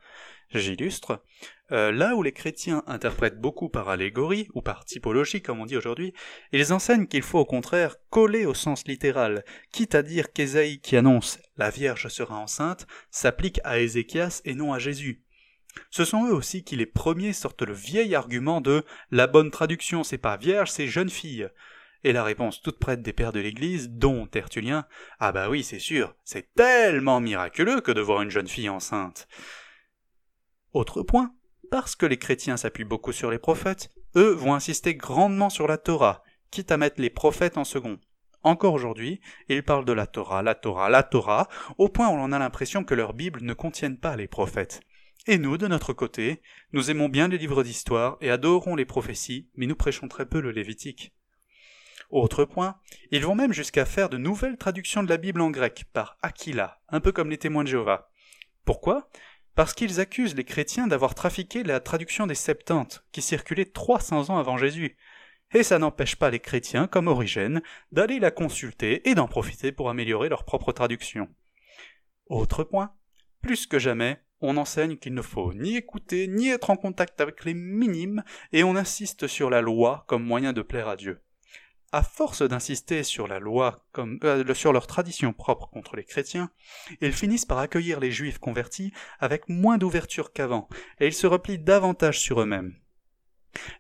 J'illustre. 0.54 1.24
Euh, 1.72 1.92
là 1.92 2.16
où 2.16 2.24
les 2.24 2.32
chrétiens 2.32 2.84
interprètent 2.88 3.40
beaucoup 3.40 3.70
par 3.70 3.90
allégorie, 3.90 4.48
ou 4.56 4.62
par 4.62 4.84
typologie 4.86 5.44
comme 5.44 5.60
on 5.60 5.68
dit 5.68 5.78
aujourd'hui, 5.78 6.14
ils 6.52 6.74
enseignent 6.74 7.06
qu'il 7.06 7.22
faut 7.22 7.38
au 7.38 7.46
contraire 7.46 7.98
coller 8.10 8.48
au 8.48 8.56
sens 8.56 8.88
littéral, 8.88 9.46
quitte 9.72 9.94
à 9.94 10.02
dire 10.02 10.34
qu'Ésaïe 10.34 10.80
qui 10.80 10.98
annonce 10.98 11.40
la 11.58 11.70
Vierge 11.70 12.08
sera 12.08 12.38
enceinte 12.38 12.88
s'applique 13.12 13.62
à 13.64 13.80
Ézéchias 13.80 14.42
et 14.46 14.56
non 14.56 14.74
à 14.74 14.80
Jésus. 14.80 15.22
Ce 15.92 16.04
sont 16.04 16.26
eux 16.26 16.34
aussi 16.34 16.64
qui 16.64 16.76
les 16.76 16.88
premiers 16.88 17.34
sortent 17.34 17.62
le 17.62 17.74
vieil 17.74 18.16
argument 18.16 18.60
de 18.60 18.84
la 19.12 19.28
bonne 19.28 19.52
traduction 19.52 20.04
c'est 20.04 20.18
pas 20.18 20.38
vierge 20.38 20.72
c'est 20.72 20.88
jeune 20.88 21.12
fille. 21.12 21.48
Et 22.04 22.14
la 22.14 22.24
réponse 22.24 22.62
toute 22.62 22.80
prête 22.80 23.04
des 23.04 23.14
pères 23.14 23.34
de 23.34 23.42
l'Église, 23.42 23.90
dont 23.90 24.26
Tertullien, 24.26 24.86
ah 25.20 25.34
bah 25.34 25.50
oui, 25.50 25.64
c'est 25.64 25.80
sûr, 25.80 26.16
c'est 26.24 26.54
tellement 26.56 27.20
miraculeux 27.20 27.82
que 27.82 27.92
de 27.92 28.02
voir 28.02 28.22
une 28.22 28.32
jeune 28.32 28.48
fille 28.48 28.70
enceinte. 28.70 29.28
Autre 30.74 31.02
point, 31.02 31.34
parce 31.72 31.96
que 31.96 32.06
les 32.06 32.18
chrétiens 32.18 32.58
s'appuient 32.58 32.84
beaucoup 32.84 33.12
sur 33.12 33.32
les 33.32 33.40
prophètes, 33.40 33.90
eux 34.16 34.32
vont 34.32 34.54
insister 34.54 34.96
grandement 34.96 35.50
sur 35.50 35.68
la 35.68 35.78
Torah, 35.78 36.24
quitte 36.52 36.72
à 36.72 36.78
mettre 36.78 37.02
les 37.02 37.10
prophètes 37.10 37.58
en 37.58 37.64
second. 37.64 38.00
Encore 38.44 38.74
aujourd'hui, 38.74 39.20
ils 39.50 39.64
parlent 39.64 39.86
de 39.86 39.94
la 39.94 40.08
Torah, 40.08 40.42
la 40.42 40.56
Torah, 40.56 40.90
la 40.90 41.04
Torah, 41.04 41.50
au 41.78 41.90
point 41.90 42.10
où 42.10 42.16
l'on 42.16 42.32
a 42.32 42.40
l'impression 42.40 42.84
que 42.84 42.94
leurs 42.94 43.14
Bibles 43.14 43.44
ne 43.44 43.54
contiennent 43.54 43.98
pas 43.98 44.16
les 44.16 44.28
prophètes. 44.28 44.82
Et 45.28 45.38
nous, 45.38 45.58
de 45.58 45.68
notre 45.68 45.92
côté, 45.92 46.42
nous 46.72 46.90
aimons 46.90 47.10
bien 47.10 47.28
les 47.28 47.38
livres 47.38 47.64
d'histoire 47.64 48.18
et 48.22 48.30
adorons 48.30 48.76
les 48.76 48.86
prophéties, 48.86 49.50
mais 49.56 49.66
nous 49.66 49.76
prêchons 49.76 50.08
très 50.08 50.26
peu 50.26 50.40
le 50.40 50.52
Lévitique. 50.52 51.14
Autre 52.10 52.46
point, 52.46 52.78
ils 53.12 53.26
vont 53.26 53.36
même 53.36 53.54
jusqu'à 53.54 53.86
faire 53.86 54.10
de 54.10 54.18
nouvelles 54.18 54.58
traductions 54.58 55.04
de 55.04 55.10
la 55.10 55.18
Bible 55.18 55.42
en 55.42 55.52
grec 55.52 55.86
par 55.94 56.18
Aquila, 56.22 56.80
un 56.90 57.02
peu 57.02 57.12
comme 57.12 57.30
les 57.30 57.38
témoins 57.38 57.64
de 57.64 57.70
Jéhovah. 57.70 58.10
Pourquoi? 58.66 59.10
Parce 59.60 59.74
qu'ils 59.74 60.00
accusent 60.00 60.38
les 60.38 60.46
chrétiens 60.46 60.88
d'avoir 60.88 61.16
trafiqué 61.16 61.64
la 61.64 61.82
traduction 61.82 62.26
des 62.26 62.34
Septante, 62.34 63.04
qui 63.12 63.22
circulait 63.22 63.66
300 63.66 64.30
ans 64.30 64.38
avant 64.38 64.56
Jésus. 64.56 64.96
Et 65.54 65.64
ça 65.64 65.80
n'empêche 65.80 66.16
pas 66.16 66.30
les 66.30 66.40
chrétiens, 66.40 66.88
comme 66.88 67.10
Origène, 67.10 67.62
d'aller 67.92 68.20
la 68.20 68.32
consulter 68.32 69.10
et 69.10 69.16
d'en 69.16 69.28
profiter 69.28 69.74
pour 69.74 69.90
améliorer 69.90 70.30
leur 70.30 70.46
propre 70.46 70.72
traduction. 70.72 71.28
Autre 72.28 72.64
point, 72.64 72.94
plus 73.42 73.68
que 73.68 73.80
jamais, 73.80 74.22
on 74.40 74.56
enseigne 74.56 74.96
qu'il 74.96 75.14
ne 75.14 75.22
faut 75.22 75.54
ni 75.54 75.76
écouter 75.76 76.30
ni 76.30 76.48
être 76.48 76.70
en 76.70 76.78
contact 76.78 77.20
avec 77.20 77.44
les 77.44 77.54
minimes, 77.54 78.24
et 78.54 78.64
on 78.64 78.78
insiste 78.78 79.28
sur 79.28 79.50
la 79.50 79.60
loi 79.60 80.06
comme 80.08 80.24
moyen 80.24 80.54
de 80.54 80.62
plaire 80.62 80.88
à 80.88 80.96
Dieu 80.96 81.22
à 81.92 82.04
force 82.04 82.42
d'insister 82.42 83.04
sur 83.04 83.28
la 83.28 83.40
loi 83.40 83.86
comme 83.92 84.20
euh, 84.24 84.54
sur 84.54 84.74
leur 84.74 84.88
tradition 84.88 85.34
propre 85.34 85.70
contre 85.70 85.96
les 85.96 86.04
chrétiens, 86.04 86.50
ils 87.02 87.14
finissent 87.14 87.46
par 87.46 87.60
accueillir 87.60 88.00
les 88.00 88.12
juifs 88.12 88.38
convertis 88.38 88.94
avec 89.20 89.50
moins 89.50 89.78
d'ouverture 89.78 90.34
qu'avant, 90.34 90.70
et 91.00 91.08
ils 91.08 91.14
se 91.14 91.28
replient 91.28 91.60
davantage 91.60 92.20
sur 92.20 92.42
eux-mêmes. 92.42 92.76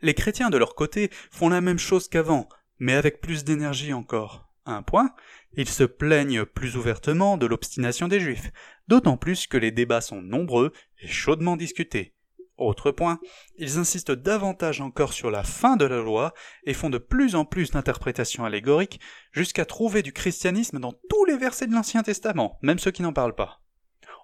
Les 0.02 0.14
chrétiens 0.14 0.50
de 0.50 0.58
leur 0.58 0.76
côté 0.76 1.10
font 1.32 1.50
la 1.50 1.62
même 1.62 1.80
chose 1.80 2.08
qu'avant, 2.08 2.50
mais 2.80 2.94
avec 2.94 3.22
plus 3.22 3.44
d'énergie 3.44 3.94
encore. 3.94 4.50
Un 4.66 4.84
point, 4.84 5.14
ils 5.54 5.70
se 5.70 5.84
plaignent 5.84 6.46
plus 6.46 6.78
ouvertement 6.78 7.38
de 7.38 7.46
l'obstination 7.46 8.08
des 8.08 8.20
juifs, 8.20 8.52
d'autant 8.88 9.18
plus 9.18 9.48
que 9.48 9.58
les 9.58 9.72
débats 9.72 10.02
sont 10.02 10.22
nombreux 10.22 10.74
et 11.02 11.08
chaudement 11.08 11.58
discutés. 11.58 12.14
Autre 12.60 12.92
point, 12.92 13.22
ils 13.56 13.78
insistent 13.78 14.12
davantage 14.12 14.82
encore 14.82 15.14
sur 15.14 15.32
la 15.32 15.44
fin 15.44 15.78
de 15.78 15.86
la 15.86 16.02
loi 16.02 16.34
et 16.66 16.74
font 16.74 16.90
de 16.90 16.98
plus 16.98 17.36
en 17.36 17.46
plus 17.46 17.72
d'interprétations 17.72 18.44
allégoriques 18.44 19.00
jusqu'à 19.32 19.64
trouver 19.64 20.04
du 20.04 20.12
christianisme 20.12 20.78
dans 20.78 20.92
tous 20.92 21.24
les 21.24 21.38
versets 21.38 21.68
de 21.68 21.74
l'Ancien 21.74 22.04
Testament, 22.04 22.60
même 22.62 22.78
ceux 22.78 22.92
qui 22.92 23.02
n'en 23.02 23.14
parlent 23.14 23.36
pas. 23.36 23.62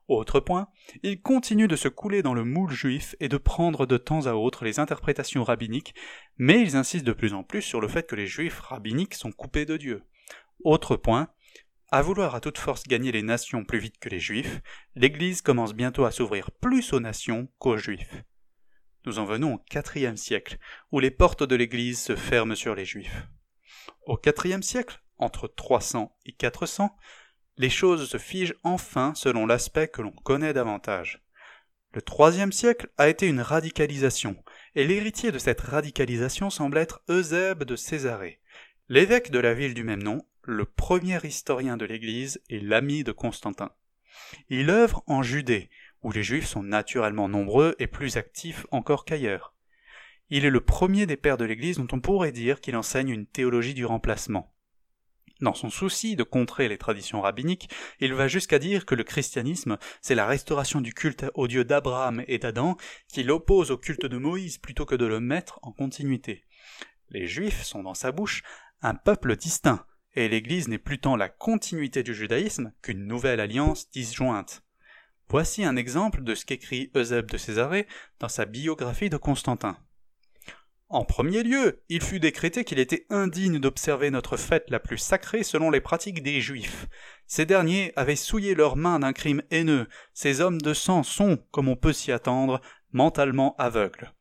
Autre 0.09 0.41
point, 0.41 0.67
ils 1.01 1.21
continuent 1.21 1.69
de 1.69 1.77
se 1.77 1.87
couler 1.87 2.21
dans 2.21 2.33
le 2.33 2.43
moule 2.43 2.71
juif 2.71 3.15
et 3.21 3.29
de 3.29 3.37
prendre 3.37 3.85
de 3.85 3.95
temps 3.95 4.27
à 4.27 4.33
autre 4.33 4.65
les 4.65 4.79
interprétations 4.79 5.45
rabbiniques, 5.45 5.95
mais 6.37 6.61
ils 6.61 6.75
insistent 6.75 7.07
de 7.07 7.13
plus 7.13 7.33
en 7.33 7.43
plus 7.43 7.61
sur 7.61 7.79
le 7.79 7.87
fait 7.87 8.05
que 8.05 8.15
les 8.15 8.27
juifs 8.27 8.59
rabbiniques 8.59 9.15
sont 9.15 9.31
coupés 9.31 9.65
de 9.65 9.77
Dieu. 9.77 10.03
Autre 10.65 10.97
point, 10.97 11.29
à 11.91 12.01
vouloir 12.01 12.35
à 12.35 12.39
toute 12.39 12.57
force 12.57 12.83
gagner 12.83 13.11
les 13.11 13.21
nations 13.21 13.63
plus 13.63 13.79
vite 13.79 13.99
que 13.99 14.09
les 14.09 14.19
juifs, 14.19 14.61
l'Église 14.95 15.41
commence 15.41 15.73
bientôt 15.73 16.05
à 16.05 16.11
s'ouvrir 16.11 16.51
plus 16.51 16.93
aux 16.93 16.99
nations 16.99 17.47
qu'aux 17.59 17.77
juifs. 17.77 18.23
Nous 19.05 19.19
en 19.19 19.25
venons 19.25 19.55
au 19.55 19.59
IVe 19.95 20.15
siècle, 20.15 20.57
où 20.91 20.99
les 20.99 21.11
portes 21.11 21.43
de 21.43 21.55
l'Église 21.55 21.99
se 21.99 22.15
ferment 22.15 22.55
sur 22.55 22.75
les 22.75 22.85
juifs. 22.85 23.27
Au 24.07 24.19
IVe 24.25 24.61
siècle, 24.61 25.03
entre 25.17 25.47
300 25.47 26.17
et 26.25 26.31
400, 26.31 26.95
les 27.57 27.69
choses 27.69 28.09
se 28.09 28.17
figent 28.17 28.55
enfin 28.63 29.13
selon 29.15 29.45
l'aspect 29.45 29.87
que 29.87 30.01
l'on 30.01 30.11
connaît 30.11 30.53
davantage. 30.53 31.23
Le 31.93 32.01
IIIe 32.01 32.51
siècle 32.51 32.89
a 32.97 33.07
été 33.07 33.27
une 33.27 33.39
radicalisation, 33.39 34.35
et 34.73 34.85
l'héritier 34.85 35.31
de 35.31 35.39
cette 35.39 35.61
radicalisation 35.61 36.49
semble 36.49 36.77
être 36.77 37.01
Eusèbe 37.09 37.63
de 37.63 37.77
Césarée, 37.77 38.41
l'évêque 38.89 39.31
de 39.31 39.39
la 39.39 39.53
ville 39.53 39.73
du 39.73 39.83
même 39.83 40.03
nom, 40.03 40.27
le 40.47 40.65
premier 40.65 41.19
historien 41.23 41.77
de 41.77 41.85
l'Église 41.85 42.41
et 42.49 42.59
l'ami 42.59 43.03
de 43.03 43.11
Constantin. 43.11 43.71
Il 44.49 44.69
œuvre 44.69 45.03
en 45.07 45.23
Judée, 45.23 45.69
où 46.03 46.11
les 46.11 46.23
Juifs 46.23 46.47
sont 46.47 46.63
naturellement 46.63 47.27
nombreux 47.27 47.75
et 47.79 47.87
plus 47.87 48.17
actifs 48.17 48.65
encore 48.71 49.05
qu'ailleurs. 49.05 49.53
il 50.29 50.45
est 50.45 50.49
le 50.49 50.61
premier 50.61 51.05
des 51.05 51.17
pères 51.17 51.37
de 51.37 51.45
l'Église 51.45 51.77
dont 51.77 51.87
on 51.91 51.99
pourrait 51.99 52.31
dire 52.31 52.61
qu'il 52.61 52.75
enseigne 52.75 53.09
une 53.09 53.27
théologie 53.27 53.73
du 53.73 53.85
remplacement. 53.85 54.51
Dans 55.41 55.53
son 55.53 55.69
souci 55.69 56.15
de 56.15 56.23
contrer 56.23 56.69
les 56.69 56.77
traditions 56.77 57.21
rabbiniques, 57.21 57.69
il 57.99 58.13
va 58.13 58.27
jusqu'à 58.27 58.57
dire 58.57 58.85
que 58.85 58.95
le 58.95 59.03
christianisme, 59.03 59.77
c'est 60.01 60.15
la 60.15 60.25
restauration 60.25 60.79
du 60.79 60.93
culte 60.93 61.25
au 61.33 61.47
Dieu 61.47 61.65
d'Abraham 61.65 62.23
et 62.27 62.39
d'Adam, 62.39 62.77
qui 63.09 63.23
l'oppose 63.23 63.69
au 63.69 63.77
culte 63.77 64.05
de 64.05 64.17
Moïse 64.17 64.57
plutôt 64.57 64.85
que 64.85 64.95
de 64.95 65.05
le 65.05 65.19
mettre 65.19 65.59
en 65.61 65.71
continuité. 65.71 66.45
Les 67.09 67.27
Juifs 67.27 67.63
sont 67.63 67.83
dans 67.83 67.93
sa 67.93 68.11
bouche 68.11 68.43
un 68.81 68.95
peuple 68.95 69.35
distinct, 69.35 69.85
et 70.15 70.29
l'Église 70.29 70.67
n'est 70.67 70.77
plus 70.77 71.00
tant 71.00 71.15
la 71.15 71.29
continuité 71.29 72.03
du 72.03 72.13
judaïsme 72.13 72.72
qu'une 72.81 73.05
nouvelle 73.05 73.39
alliance 73.39 73.89
disjointe. 73.91 74.63
Voici 75.29 75.65
un 75.65 75.75
exemple 75.75 76.24
de 76.24 76.36
ce 76.36 76.45
qu'écrit 76.45 76.91
Eusèbe 76.95 77.31
de 77.31 77.38
Césarée 77.38 77.88
dans 78.19 78.29
sa 78.29 78.45
biographie 78.45 79.10
de 79.10 79.17
Constantin. 79.17 79.77
En 80.88 81.03
premier 81.03 81.41
lieu, 81.41 81.81
il 81.89 82.03
fut 82.03 82.19
décrété 82.19 82.63
qu'il 82.63 82.77
était 82.77 83.07
indigne 83.10 83.57
d'observer 83.57 84.12
notre 84.12 84.38
fête 84.38 84.69
la 84.69 84.79
plus 84.79 85.00
sacrée 85.00 85.43
selon 85.43 85.72
les 85.72 85.81
pratiques 85.81 86.22
des 86.22 86.41
Juifs. 86.41 86.88
Ces 87.25 87.48
derniers 87.48 87.91
avaient 87.95 88.15
souillé 88.15 88.53
leurs 88.53 88.75
mains 88.75 89.00
d'un 89.00 89.12
crime 89.12 89.41
haineux. 89.50 89.88
Ces 90.13 90.41
hommes 90.41 90.62
de 90.62 90.75
sang 90.75 91.01
sont, 91.01 91.38
comme 91.50 91.69
on 91.69 91.75
peut 91.75 91.91
s'y 91.91 92.12
attendre, 92.12 92.62
mentalement 92.91 93.55
aveugles. 93.57 94.13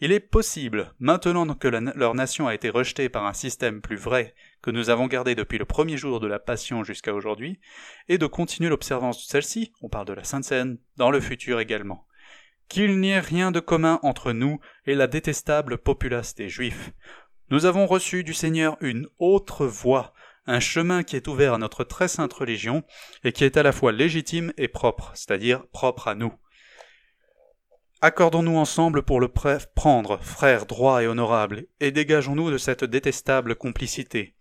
Il 0.00 0.12
est 0.12 0.20
possible, 0.20 0.94
maintenant 1.00 1.54
que 1.54 1.68
leur 1.68 2.14
nation 2.14 2.46
a 2.46 2.54
été 2.54 2.70
rejetée 2.70 3.08
par 3.08 3.26
un 3.26 3.32
système 3.32 3.80
plus 3.80 3.96
vrai 3.96 4.34
que 4.62 4.70
nous 4.70 4.90
avons 4.90 5.08
gardé 5.08 5.34
depuis 5.34 5.58
le 5.58 5.64
premier 5.64 5.96
jour 5.96 6.20
de 6.20 6.26
la 6.26 6.38
Passion 6.38 6.84
jusqu'à 6.84 7.12
aujourd'hui, 7.12 7.58
et 8.08 8.16
de 8.16 8.26
continuer 8.26 8.70
l'observance 8.70 9.18
de 9.18 9.30
celle-ci, 9.30 9.72
on 9.82 9.88
parle 9.88 10.06
de 10.06 10.12
la 10.12 10.24
Sainte 10.24 10.44
Seine, 10.44 10.78
dans 10.96 11.10
le 11.10 11.20
futur 11.20 11.60
également. 11.60 12.06
Qu'il 12.68 13.00
n'y 13.00 13.10
ait 13.10 13.20
rien 13.20 13.50
de 13.50 13.60
commun 13.60 13.98
entre 14.02 14.32
nous 14.32 14.60
et 14.86 14.94
la 14.94 15.08
détestable 15.08 15.78
populace 15.78 16.34
des 16.34 16.48
Juifs. 16.48 16.92
Nous 17.50 17.66
avons 17.66 17.86
reçu 17.86 18.24
du 18.24 18.32
Seigneur 18.32 18.76
une 18.80 19.08
autre 19.18 19.66
voie, 19.66 20.14
un 20.46 20.60
chemin 20.60 21.02
qui 21.02 21.16
est 21.16 21.28
ouvert 21.28 21.54
à 21.54 21.58
notre 21.58 21.84
très 21.84 22.08
sainte 22.08 22.32
religion, 22.32 22.84
et 23.24 23.32
qui 23.32 23.44
est 23.44 23.56
à 23.56 23.62
la 23.62 23.72
fois 23.72 23.92
légitime 23.92 24.52
et 24.56 24.68
propre, 24.68 25.10
c'est-à-dire 25.14 25.66
propre 25.72 26.08
à 26.08 26.14
nous. 26.14 26.32
Accordons-nous 28.00 28.56
ensemble 28.56 29.02
pour 29.02 29.20
le 29.20 29.28
prendre, 29.28 30.18
frères 30.22 30.66
droits 30.66 31.02
et 31.02 31.06
honorables, 31.06 31.66
et 31.78 31.90
dégageons-nous 31.90 32.50
de 32.50 32.58
cette 32.58 32.84
détestable 32.84 33.54
complicité. 33.54 34.34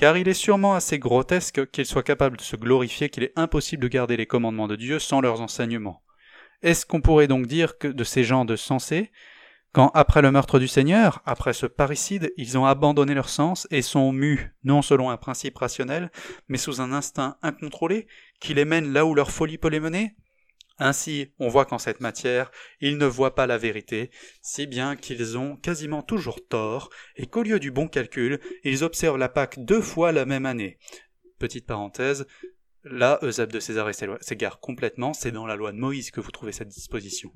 Car 0.00 0.16
il 0.16 0.28
est 0.28 0.32
sûrement 0.32 0.72
assez 0.72 0.98
grotesque 0.98 1.70
qu'il 1.72 1.84
soit 1.84 2.02
capable 2.02 2.38
de 2.38 2.42
se 2.42 2.56
glorifier 2.56 3.10
qu'il 3.10 3.22
est 3.22 3.34
impossible 3.36 3.82
de 3.82 3.88
garder 3.88 4.16
les 4.16 4.24
commandements 4.24 4.66
de 4.66 4.74
Dieu 4.74 4.98
sans 4.98 5.20
leurs 5.20 5.42
enseignements. 5.42 6.00
Est-ce 6.62 6.86
qu'on 6.86 7.02
pourrait 7.02 7.26
donc 7.26 7.44
dire 7.44 7.76
que 7.76 7.86
de 7.86 8.02
ces 8.02 8.24
gens 8.24 8.46
de 8.46 8.56
sensés, 8.56 9.12
quand 9.72 9.90
après 9.92 10.22
le 10.22 10.30
meurtre 10.30 10.58
du 10.58 10.68
Seigneur, 10.68 11.20
après 11.26 11.52
ce 11.52 11.66
parricide, 11.66 12.32
ils 12.38 12.56
ont 12.56 12.64
abandonné 12.64 13.12
leur 13.12 13.28
sens 13.28 13.68
et 13.70 13.82
sont 13.82 14.10
mus, 14.10 14.54
non 14.64 14.80
selon 14.80 15.10
un 15.10 15.18
principe 15.18 15.58
rationnel, 15.58 16.10
mais 16.48 16.56
sous 16.56 16.80
un 16.80 16.92
instinct 16.92 17.36
incontrôlé, 17.42 18.06
qui 18.40 18.54
les 18.54 18.64
mène 18.64 18.94
là 18.94 19.04
où 19.04 19.14
leur 19.14 19.30
folie 19.30 19.58
peut 19.58 19.68
les 19.68 19.80
mener? 19.80 20.16
Ainsi, 20.80 21.32
on 21.38 21.48
voit 21.48 21.66
qu'en 21.66 21.78
cette 21.78 22.00
matière, 22.00 22.50
ils 22.80 22.96
ne 22.96 23.06
voient 23.06 23.34
pas 23.34 23.46
la 23.46 23.58
vérité, 23.58 24.10
si 24.40 24.66
bien 24.66 24.96
qu'ils 24.96 25.38
ont 25.38 25.56
quasiment 25.56 26.02
toujours 26.02 26.46
tort, 26.48 26.90
et 27.16 27.26
qu'au 27.26 27.42
lieu 27.42 27.60
du 27.60 27.70
bon 27.70 27.86
calcul, 27.86 28.40
ils 28.64 28.82
observent 28.82 29.18
la 29.18 29.28
Pâque 29.28 29.64
deux 29.64 29.82
fois 29.82 30.10
la 30.10 30.24
même 30.24 30.46
année. 30.46 30.78
Petite 31.38 31.66
parenthèse, 31.66 32.26
là, 32.82 33.18
Eusèbe 33.22 33.52
de 33.52 33.60
César 33.60 33.90
s'égare 34.20 34.58
complètement, 34.60 35.12
c'est 35.12 35.32
dans 35.32 35.46
la 35.46 35.56
loi 35.56 35.72
de 35.72 35.78
Moïse 35.78 36.10
que 36.10 36.20
vous 36.20 36.30
trouvez 36.30 36.52
cette 36.52 36.68
disposition. 36.68 37.30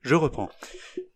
Je 0.00 0.14
reprends. 0.14 0.50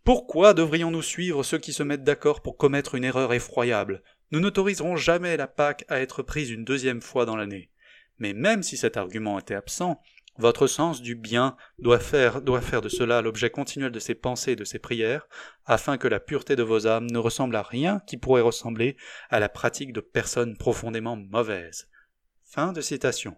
Pourquoi 0.04 0.54
devrions-nous 0.54 1.02
suivre 1.02 1.42
ceux 1.42 1.58
qui 1.58 1.72
se 1.72 1.82
mettent 1.82 2.04
d'accord 2.04 2.42
pour 2.42 2.56
commettre 2.56 2.94
une 2.94 3.04
erreur 3.04 3.32
effroyable? 3.32 4.02
Nous 4.32 4.40
n'autoriserons 4.40 4.96
jamais 4.96 5.36
la 5.36 5.48
Pâque 5.48 5.84
à 5.88 6.00
être 6.00 6.22
prise 6.22 6.50
une 6.50 6.64
deuxième 6.64 7.00
fois 7.00 7.24
dans 7.24 7.36
l'année. 7.36 7.70
Mais 8.18 8.34
même 8.34 8.62
si 8.62 8.76
cet 8.76 8.96
argument 8.96 9.38
était 9.38 9.54
absent, 9.54 10.00
votre 10.38 10.66
sens 10.66 11.02
du 11.02 11.14
bien 11.14 11.56
doit 11.78 11.98
faire, 11.98 12.40
de 12.40 12.88
cela 12.88 13.20
l'objet 13.20 13.50
continuel 13.50 13.92
de 13.92 13.98
ses 13.98 14.14
pensées 14.14 14.52
et 14.52 14.56
de 14.56 14.64
ses 14.64 14.78
prières, 14.78 15.28
afin 15.66 15.98
que 15.98 16.08
la 16.08 16.20
pureté 16.20 16.56
de 16.56 16.62
vos 16.62 16.86
âmes 16.86 17.10
ne 17.10 17.18
ressemble 17.18 17.56
à 17.56 17.62
rien 17.62 18.00
qui 18.06 18.16
pourrait 18.16 18.40
ressembler 18.40 18.96
à 19.28 19.40
la 19.40 19.48
pratique 19.48 19.92
de 19.92 20.00
personnes 20.00 20.56
profondément 20.56 21.16
mauvaises. 21.16 21.88
Fin 22.44 22.72
de 22.72 22.80
citation. 22.80 23.36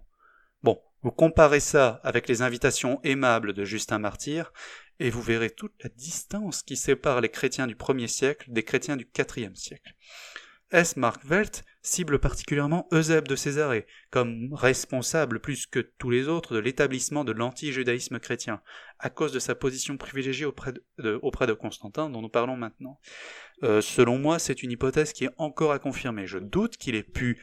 Bon, 0.62 0.80
vous 1.02 1.10
comparez 1.10 1.60
ça 1.60 2.00
avec 2.04 2.28
les 2.28 2.42
invitations 2.42 3.00
aimables 3.02 3.52
de 3.52 3.64
Justin 3.64 3.98
Martyr, 3.98 4.52
et 5.00 5.10
vous 5.10 5.22
verrez 5.22 5.50
toute 5.50 5.74
la 5.82 5.90
distance 5.90 6.62
qui 6.62 6.76
sépare 6.76 7.20
les 7.20 7.28
chrétiens 7.28 7.66
du 7.66 7.74
premier 7.74 8.06
siècle 8.06 8.46
des 8.52 8.62
chrétiens 8.62 8.96
du 8.96 9.06
quatrième 9.06 9.56
siècle. 9.56 9.94
S. 10.72 10.96
Mark 10.96 11.22
Welt 11.28 11.64
cible 11.82 12.18
particulièrement 12.18 12.88
Eusèbe 12.92 13.28
de 13.28 13.36
Césarée, 13.36 13.86
comme 14.10 14.54
responsable 14.54 15.40
plus 15.40 15.66
que 15.66 15.80
tous 15.80 16.10
les 16.10 16.28
autres 16.28 16.54
de 16.54 16.60
l'établissement 16.60 17.24
de 17.24 17.32
l'anti-judaïsme 17.32 18.18
chrétien, 18.20 18.62
à 18.98 19.10
cause 19.10 19.32
de 19.32 19.38
sa 19.38 19.54
position 19.54 19.96
privilégiée 19.96 20.46
auprès 20.46 20.72
de, 20.72 21.18
auprès 21.22 21.46
de 21.46 21.52
Constantin, 21.52 22.08
dont 22.08 22.22
nous 22.22 22.28
parlons 22.28 22.56
maintenant. 22.56 22.98
Euh, 23.64 23.80
selon 23.80 24.18
moi, 24.18 24.38
c'est 24.38 24.62
une 24.62 24.70
hypothèse 24.70 25.12
qui 25.12 25.24
est 25.24 25.34
encore 25.36 25.72
à 25.72 25.78
confirmer. 25.78 26.26
Je 26.26 26.38
doute 26.38 26.76
qu'il 26.78 26.94
ait 26.94 27.02
pu, 27.02 27.42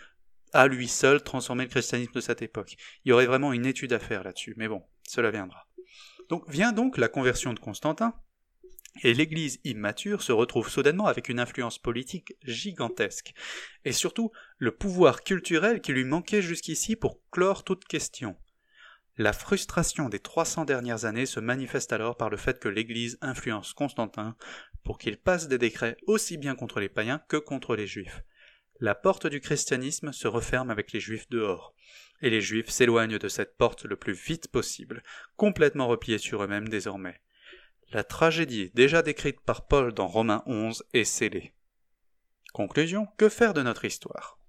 à 0.54 0.68
lui 0.68 0.88
seul, 0.88 1.22
transformer 1.22 1.66
le 1.66 1.70
christianisme 1.70 2.14
de 2.14 2.22
cette 2.22 2.42
époque. 2.42 2.78
Il 3.06 3.10
y 3.10 3.12
aurait 3.12 3.28
vraiment 3.28 3.54
une 3.54 3.66
étude 3.66 3.94
à 3.94 4.00
faire 4.00 4.24
là-dessus, 4.24 4.56
mais 4.58 4.68
bon, 4.68 4.84
cela 5.08 5.30
viendra. 5.30 5.68
Donc 6.30 6.50
vient 6.50 6.72
donc 6.72 6.98
la 6.98 7.10
conversion 7.10 7.54
de 7.54 7.60
Constantin, 7.60 8.14
et 9.04 9.14
l'Église 9.14 9.60
immature 9.64 10.22
se 10.22 10.32
retrouve 10.32 10.70
soudainement 10.70 11.08
avec 11.08 11.30
une 11.30 11.40
influence 11.40 11.80
politique 11.80 12.36
gigantesque, 12.44 13.34
et 13.86 13.92
surtout 13.92 14.32
le 14.58 14.72
pouvoir 14.72 15.24
culturel 15.24 15.82
qui 15.82 15.94
lui 15.94 16.06
manquait 16.06 16.42
jusqu'ici 16.42 16.96
pour 16.96 17.22
clore 17.32 17.64
toute 17.64 17.86
question. 17.86 18.36
La 19.18 19.34
frustration 19.34 20.08
des 20.08 20.20
300 20.20 20.64
dernières 20.66 21.04
années 21.04 21.26
se 21.26 21.42
manifeste 21.42 21.92
alors 21.92 22.16
par 22.16 22.30
le 22.30 22.38
fait 22.38 22.60
que 22.60 22.70
l'Église 22.70 23.18
influence 23.22 23.74
Constantin 23.74 24.38
pour 24.84 24.98
qu'il 24.98 25.18
passe 25.18 25.50
des 25.50 25.58
décrets 25.58 25.98
aussi 26.08 26.38
bien 26.38 26.56
contre 26.56 26.80
les 26.80 26.88
païens 26.88 27.22
que 27.28 27.38
contre 27.38 27.76
les 27.76 27.86
juifs. 27.86 28.24
La 28.80 28.96
porte 28.96 29.28
du 29.28 29.42
christianisme 29.42 30.14
se 30.14 30.30
referme 30.30 30.70
avec 30.70 30.94
les 30.94 31.02
juifs 31.02 31.30
dehors, 31.30 31.76
et 32.22 32.30
les 32.30 32.40
juifs 32.40 32.70
s'éloignent 32.70 33.18
de 33.18 33.28
cette 33.28 33.58
porte 33.58 33.84
le 33.84 33.98
plus 33.98 34.14
vite 34.14 34.48
possible, 34.48 35.04
complètement 35.36 35.88
repliés 35.88 36.18
sur 36.18 36.42
eux-mêmes 36.42 36.70
désormais. 36.70 37.20
La 37.92 38.04
tragédie 38.04 38.70
déjà 38.76 39.02
décrite 39.02 39.40
par 39.40 39.66
Paul 39.66 39.94
dans 39.94 40.08
Romains 40.08 40.44
11 40.46 40.84
est 40.94 41.06
scellée. 41.06 41.54
Conclusion, 42.54 43.08
que 43.18 43.30
faire 43.30 43.56
de 43.56 43.64
notre 43.64 43.84
histoire? 43.84 44.40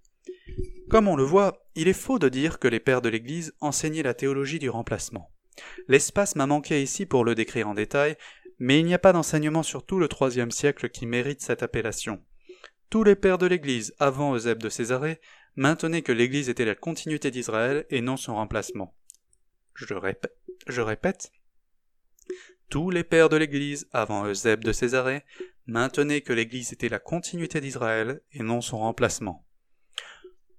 Comme 0.90 1.08
on 1.08 1.16
le 1.16 1.22
voit, 1.22 1.66
il 1.74 1.88
est 1.88 1.94
faux 1.94 2.18
de 2.18 2.28
dire 2.28 2.58
que 2.58 2.68
les 2.68 2.80
pères 2.80 3.00
de 3.00 3.08
l'Église 3.08 3.54
enseignaient 3.60 4.02
la 4.02 4.12
théologie 4.12 4.58
du 4.58 4.68
remplacement. 4.68 5.32
L'espace 5.88 6.36
m'a 6.36 6.46
manqué 6.46 6.82
ici 6.82 7.06
pour 7.06 7.24
le 7.24 7.34
décrire 7.34 7.68
en 7.68 7.74
détail, 7.74 8.16
mais 8.58 8.78
il 8.78 8.84
n'y 8.84 8.92
a 8.92 8.98
pas 8.98 9.14
d'enseignement 9.14 9.62
sur 9.62 9.86
tout 9.86 9.98
le 9.98 10.08
troisième 10.08 10.50
siècle 10.50 10.90
qui 10.90 11.06
mérite 11.06 11.40
cette 11.40 11.62
appellation. 11.62 12.22
Tous 12.90 13.04
les 13.04 13.16
pères 13.16 13.38
de 13.38 13.46
l'Église, 13.46 13.94
avant 13.98 14.34
Eusèbe 14.34 14.62
de 14.62 14.68
Césarée, 14.68 15.18
maintenaient 15.56 16.02
que 16.02 16.12
l'Église 16.12 16.50
était 16.50 16.66
la 16.66 16.74
continuité 16.74 17.30
d'Israël 17.30 17.86
et 17.88 18.02
non 18.02 18.18
son 18.18 18.34
remplacement. 18.34 18.94
Je 19.74 19.94
répète, 20.82 21.32
tous 22.70 22.90
les 22.90 23.04
pères 23.04 23.28
de 23.28 23.36
l'Église, 23.36 23.88
avant 23.92 24.26
Eusèbe 24.26 24.64
de 24.64 24.72
Césarée, 24.72 25.24
maintenaient 25.66 26.20
que 26.20 26.32
l'Église 26.32 26.72
était 26.72 26.88
la 26.88 27.00
continuité 27.00 27.60
d'Israël 27.60 28.22
et 28.32 28.42
non 28.42 28.60
son 28.60 28.78
remplacement. 28.78 29.44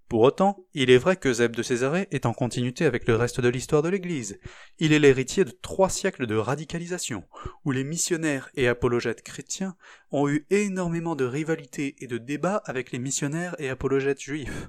Pour 0.09 0.23
autant, 0.23 0.65
il 0.73 0.89
est 0.89 0.97
vrai 0.97 1.15
que 1.15 1.31
Zeb 1.31 1.55
de 1.55 1.63
Césarée 1.63 2.09
est 2.11 2.25
en 2.25 2.33
continuité 2.33 2.83
avec 2.83 3.07
le 3.07 3.15
reste 3.15 3.39
de 3.39 3.47
l'histoire 3.47 3.81
de 3.81 3.87
l'Église. 3.87 4.41
Il 4.77 4.91
est 4.91 4.99
l'héritier 4.99 5.45
de 5.45 5.51
trois 5.51 5.89
siècles 5.89 6.27
de 6.27 6.35
radicalisation, 6.35 7.23
où 7.63 7.71
les 7.71 7.85
missionnaires 7.85 8.49
et 8.55 8.67
apologètes 8.67 9.23
chrétiens 9.23 9.77
ont 10.11 10.27
eu 10.27 10.45
énormément 10.49 11.15
de 11.15 11.23
rivalités 11.23 11.95
et 11.99 12.07
de 12.07 12.17
débats 12.17 12.61
avec 12.65 12.91
les 12.91 12.99
missionnaires 12.99 13.55
et 13.57 13.69
apologètes 13.69 14.19
juifs. 14.19 14.67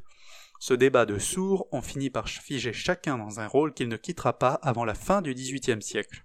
Ce 0.60 0.74
débat 0.74 1.06
de 1.06 1.18
sourds 1.18 1.66
ont 1.72 1.82
fini 1.82 2.08
par 2.08 2.28
figer 2.28 2.72
chacun 2.72 3.18
dans 3.18 3.40
un 3.40 3.48
rôle 3.48 3.74
qu'il 3.74 3.88
ne 3.88 3.96
quittera 3.96 4.38
pas 4.38 4.60
avant 4.62 4.84
la 4.84 4.94
fin 4.94 5.22
du 5.22 5.34
XVIIIe 5.34 5.82
siècle. 5.82 6.24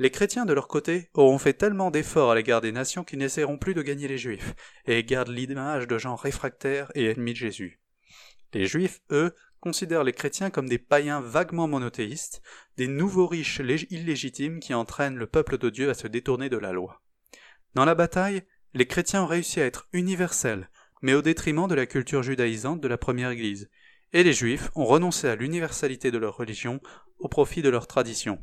Les 0.00 0.10
chrétiens, 0.10 0.46
de 0.46 0.52
leur 0.52 0.68
côté, 0.68 1.10
auront 1.14 1.38
fait 1.38 1.54
tellement 1.54 1.90
d'efforts 1.90 2.30
à 2.30 2.36
l'égard 2.36 2.60
des 2.60 2.70
nations 2.70 3.02
qu'ils 3.02 3.18
n'essaieront 3.18 3.58
plus 3.58 3.74
de 3.74 3.82
gagner 3.82 4.06
les 4.06 4.18
juifs, 4.18 4.54
et 4.86 5.02
gardent 5.02 5.28
l'image 5.28 5.88
de 5.88 5.98
gens 5.98 6.14
réfractaires 6.14 6.92
et 6.94 7.06
ennemis 7.06 7.32
de 7.32 7.38
Jésus. 7.38 7.80
Les 8.54 8.66
juifs, 8.66 9.00
eux, 9.10 9.34
considèrent 9.60 10.04
les 10.04 10.12
chrétiens 10.12 10.50
comme 10.50 10.68
des 10.68 10.78
païens 10.78 11.20
vaguement 11.20 11.66
monothéistes, 11.66 12.42
des 12.76 12.86
nouveaux 12.86 13.26
riches 13.26 13.60
illégitimes 13.90 14.60
qui 14.60 14.72
entraînent 14.72 15.16
le 15.16 15.26
peuple 15.26 15.58
de 15.58 15.68
Dieu 15.68 15.90
à 15.90 15.94
se 15.94 16.06
détourner 16.06 16.48
de 16.48 16.56
la 16.56 16.72
loi. 16.72 17.02
Dans 17.74 17.84
la 17.84 17.96
bataille, 17.96 18.42
les 18.74 18.86
chrétiens 18.86 19.24
ont 19.24 19.26
réussi 19.26 19.60
à 19.60 19.66
être 19.66 19.88
universels, 19.92 20.70
mais 21.02 21.14
au 21.14 21.22
détriment 21.22 21.66
de 21.66 21.74
la 21.74 21.86
culture 21.86 22.22
judaïsante 22.22 22.80
de 22.80 22.88
la 22.88 22.98
première 22.98 23.30
Église, 23.30 23.68
et 24.12 24.22
les 24.22 24.32
juifs 24.32 24.70
ont 24.76 24.84
renoncé 24.84 25.28
à 25.28 25.34
l'universalité 25.34 26.12
de 26.12 26.18
leur 26.18 26.36
religion 26.36 26.80
au 27.18 27.28
profit 27.28 27.62
de 27.62 27.68
leur 27.68 27.88
tradition. 27.88 28.38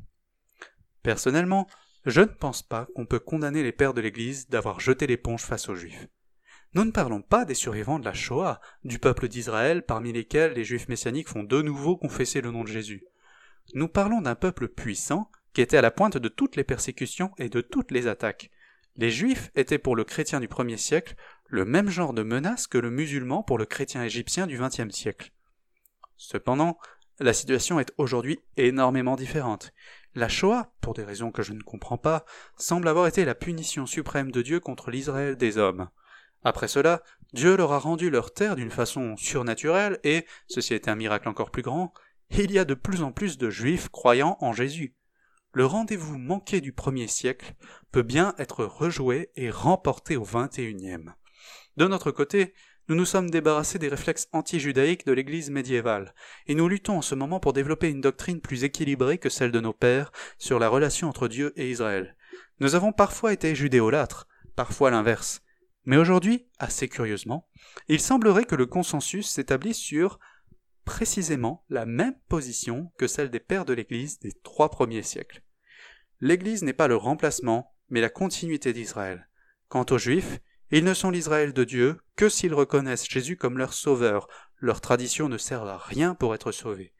Personnellement, 1.06 1.68
je 2.08 2.22
ne 2.22 2.26
pense 2.26 2.64
pas 2.64 2.88
qu'on 2.96 3.06
peut 3.06 3.20
condamner 3.20 3.62
les 3.62 3.72
pères 3.72 3.94
de 3.94 4.02
l'Église 4.02 4.50
d'avoir 4.50 4.80
jeté 4.80 5.06
l'éponge 5.06 5.44
face 5.44 5.70
aux 5.70 5.76
Juifs. 5.76 6.08
Nous 6.74 6.84
ne 6.84 6.90
parlons 6.90 7.22
pas 7.22 7.46
des 7.46 7.54
survivants 7.54 8.00
de 8.00 8.06
la 8.06 8.14
Shoah, 8.16 8.60
du 8.84 8.98
peuple 8.98 9.28
d'Israël 9.28 9.86
parmi 9.86 10.12
lesquels 10.12 10.54
les 10.54 10.64
Juifs 10.64 10.88
messianiques 10.88 11.30
font 11.30 11.44
de 11.44 11.62
nouveau 11.62 11.96
confesser 11.96 12.42
le 12.42 12.50
nom 12.50 12.64
de 12.64 12.70
Jésus. 12.70 13.06
Nous 13.76 13.88
parlons 13.88 14.20
d'un 14.20 14.34
peuple 14.34 14.68
puissant 14.68 15.30
qui 15.54 15.62
était 15.62 15.78
à 15.78 15.84
la 15.84 15.92
pointe 15.92 16.18
de 16.18 16.28
toutes 16.28 16.56
les 16.56 16.64
persécutions 16.64 17.30
et 17.38 17.50
de 17.50 17.62
toutes 17.62 17.92
les 17.92 18.08
attaques. 18.08 18.50
Les 18.96 19.12
Juifs 19.12 19.52
étaient 19.54 19.78
pour 19.78 19.96
le 19.96 20.06
chrétien 20.06 20.40
du 20.40 20.48
premier 20.48 20.78
siècle 20.78 21.14
le 21.46 21.66
même 21.66 21.90
genre 21.90 22.14
de 22.14 22.24
menace 22.24 22.66
que 22.66 22.80
le 22.80 22.90
musulman 22.90 23.44
pour 23.44 23.60
le 23.60 23.66
chrétien 23.66 24.04
égyptien 24.04 24.48
du 24.48 24.58
XXe 24.58 24.90
siècle. 24.90 25.34
Cependant, 26.18 26.80
la 27.20 27.34
situation 27.34 27.80
est 27.80 27.94
aujourd'hui 28.00 28.40
énormément 28.58 29.16
différente. 29.16 29.72
La 30.16 30.30
Shoah, 30.30 30.72
pour 30.80 30.94
des 30.94 31.04
raisons 31.04 31.32
que 31.32 31.44
je 31.44 31.52
ne 31.52 31.62
comprends 31.62 31.98
pas, 31.98 32.24
semble 32.58 32.88
avoir 32.88 33.06
été 33.06 33.26
la 33.26 33.36
punition 33.36 33.86
suprême 33.86 34.32
de 34.32 34.42
Dieu 34.42 34.62
contre 34.62 34.90
l'Israël 34.90 35.36
des 35.36 35.58
hommes. 35.58 35.90
Après 36.42 36.70
cela, 36.70 37.04
Dieu 37.34 37.58
leur 37.58 37.74
a 37.74 37.80
rendu 37.80 38.10
leur 38.10 38.34
terre 38.34 38.56
d'une 38.56 38.72
façon 38.72 39.18
surnaturelle 39.18 40.00
et, 40.06 40.26
ceci 40.48 40.74
est 40.74 40.88
un 40.88 40.96
miracle 40.96 41.28
encore 41.28 41.52
plus 41.52 41.64
grand, 41.64 41.94
il 42.30 42.50
y 42.52 42.60
a 42.60 42.64
de 42.64 42.76
plus 42.76 43.02
en 43.02 43.12
plus 43.12 43.38
de 43.38 43.50
juifs 43.50 43.90
croyant 43.90 44.38
en 44.40 44.54
Jésus. 44.54 44.96
Le 45.52 45.66
rendez-vous 45.66 46.18
manqué 46.18 46.62
du 46.62 46.72
premier 46.72 47.08
siècle 47.08 47.54
peut 47.92 48.02
bien 48.02 48.36
être 48.38 48.64
rejoué 48.64 49.32
et 49.36 49.50
remporté 49.50 50.16
au 50.16 50.24
XXIe. 50.24 51.10
De 51.76 51.88
notre 51.88 52.12
côté, 52.12 52.54
nous 52.88 52.96
nous 52.96 53.06
sommes 53.06 53.30
débarrassés 53.30 53.80
des 53.80 53.88
réflexes 53.88 54.28
anti-judaïques 54.32 55.06
de 55.06 55.12
l'Église 55.12 55.50
médiévale, 55.50 56.14
et 56.48 56.56
nous 56.56 56.68
luttons 56.68 56.98
en 56.98 57.02
ce 57.02 57.16
moment 57.16 57.40
pour 57.40 57.54
développer 57.54 57.90
une 57.90 58.02
doctrine 58.02 58.42
plus 58.42 58.64
équilibrée 58.64 59.18
que 59.18 59.30
celle 59.30 59.52
de 59.52 59.60
nos 59.60 59.74
pères 59.74 60.12
sur 60.38 60.60
la 60.60 60.70
relation 60.70 61.10
entre 61.10 61.28
Dieu 61.28 61.52
et 61.56 61.72
Israël. 61.72 62.16
Nous 62.60 62.76
avons 62.76 62.92
parfois 62.92 63.34
été 63.34 63.56
judéolâtres, 63.56 64.28
parfois 64.56 64.92
l'inverse. 64.92 65.42
Mais 65.86 65.98
aujourd'hui, 65.98 66.48
assez 66.60 66.88
curieusement, 66.88 67.48
il 67.88 68.00
semblerait 68.00 68.46
que 68.46 68.56
le 68.56 68.66
consensus 68.66 69.30
s'établisse 69.30 69.78
sur 69.78 70.20
précisément 70.84 71.66
la 71.70 71.86
même 71.86 72.16
position 72.30 72.92
que 72.98 73.08
celle 73.08 73.32
des 73.32 73.40
pères 73.40 73.66
de 73.66 73.74
l'Église 73.74 74.20
des 74.20 74.32
trois 74.44 74.70
premiers 74.70 75.04
siècles. 75.04 75.44
L'Église 76.22 76.64
n'est 76.64 76.74
pas 76.74 76.88
le 76.88 76.96
remplacement, 76.96 77.76
mais 77.90 78.02
la 78.02 78.10
continuité 78.10 78.74
d'Israël. 78.74 79.28
Quant 79.68 79.86
aux 79.90 79.98
Juifs, 79.98 80.40
ils 80.72 80.84
ne 80.84 80.94
sont 80.94 81.12
l'Israël 81.12 81.54
de 81.54 81.64
Dieu 81.64 81.98
que 82.16 82.30
s'ils 82.30 82.54
reconnaissent 82.54 83.10
Jésus 83.10 83.38
comme 83.38 83.58
leur 83.58 83.74
sauveur. 83.74 84.28
Leur 84.60 84.82
tradition 84.82 85.30
ne 85.30 85.38
sert 85.38 85.64
à 85.64 85.78
rien 85.78 86.16
pour 86.16 86.34
être 86.34 86.52
sauvés. 86.52 86.94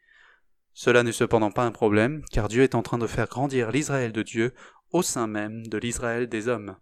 Cela 0.72 1.02
n'est 1.02 1.12
cependant 1.12 1.50
pas 1.50 1.64
un 1.64 1.72
problème, 1.72 2.22
car 2.30 2.48
Dieu 2.48 2.62
est 2.62 2.74
en 2.74 2.82
train 2.82 2.98
de 2.98 3.06
faire 3.06 3.28
grandir 3.28 3.70
l'Israël 3.70 4.12
de 4.12 4.22
Dieu 4.22 4.52
au 4.92 5.02
sein 5.02 5.26
même 5.26 5.66
de 5.66 5.78
l'Israël 5.78 6.28
des 6.28 6.48
hommes. 6.48 6.76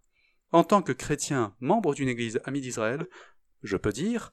En 0.52 0.64
tant 0.64 0.82
que 0.82 0.92
chrétien, 0.92 1.54
membre 1.60 1.94
d'une 1.94 2.08
église 2.08 2.40
amie 2.44 2.60
d'Israël, 2.60 3.06
je 3.62 3.76
peux 3.76 3.92
dire, 3.92 4.32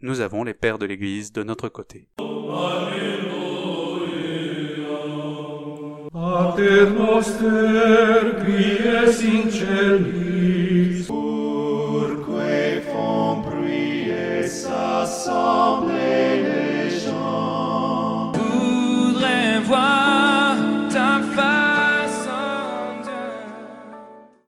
nous 0.00 0.20
avons 0.20 0.44
les 0.44 0.54
pères 0.54 0.78
de 0.78 0.86
l'église 0.86 1.32
de 1.32 1.42
notre 1.42 1.68
côté. 1.68 2.08
song. 15.30 15.69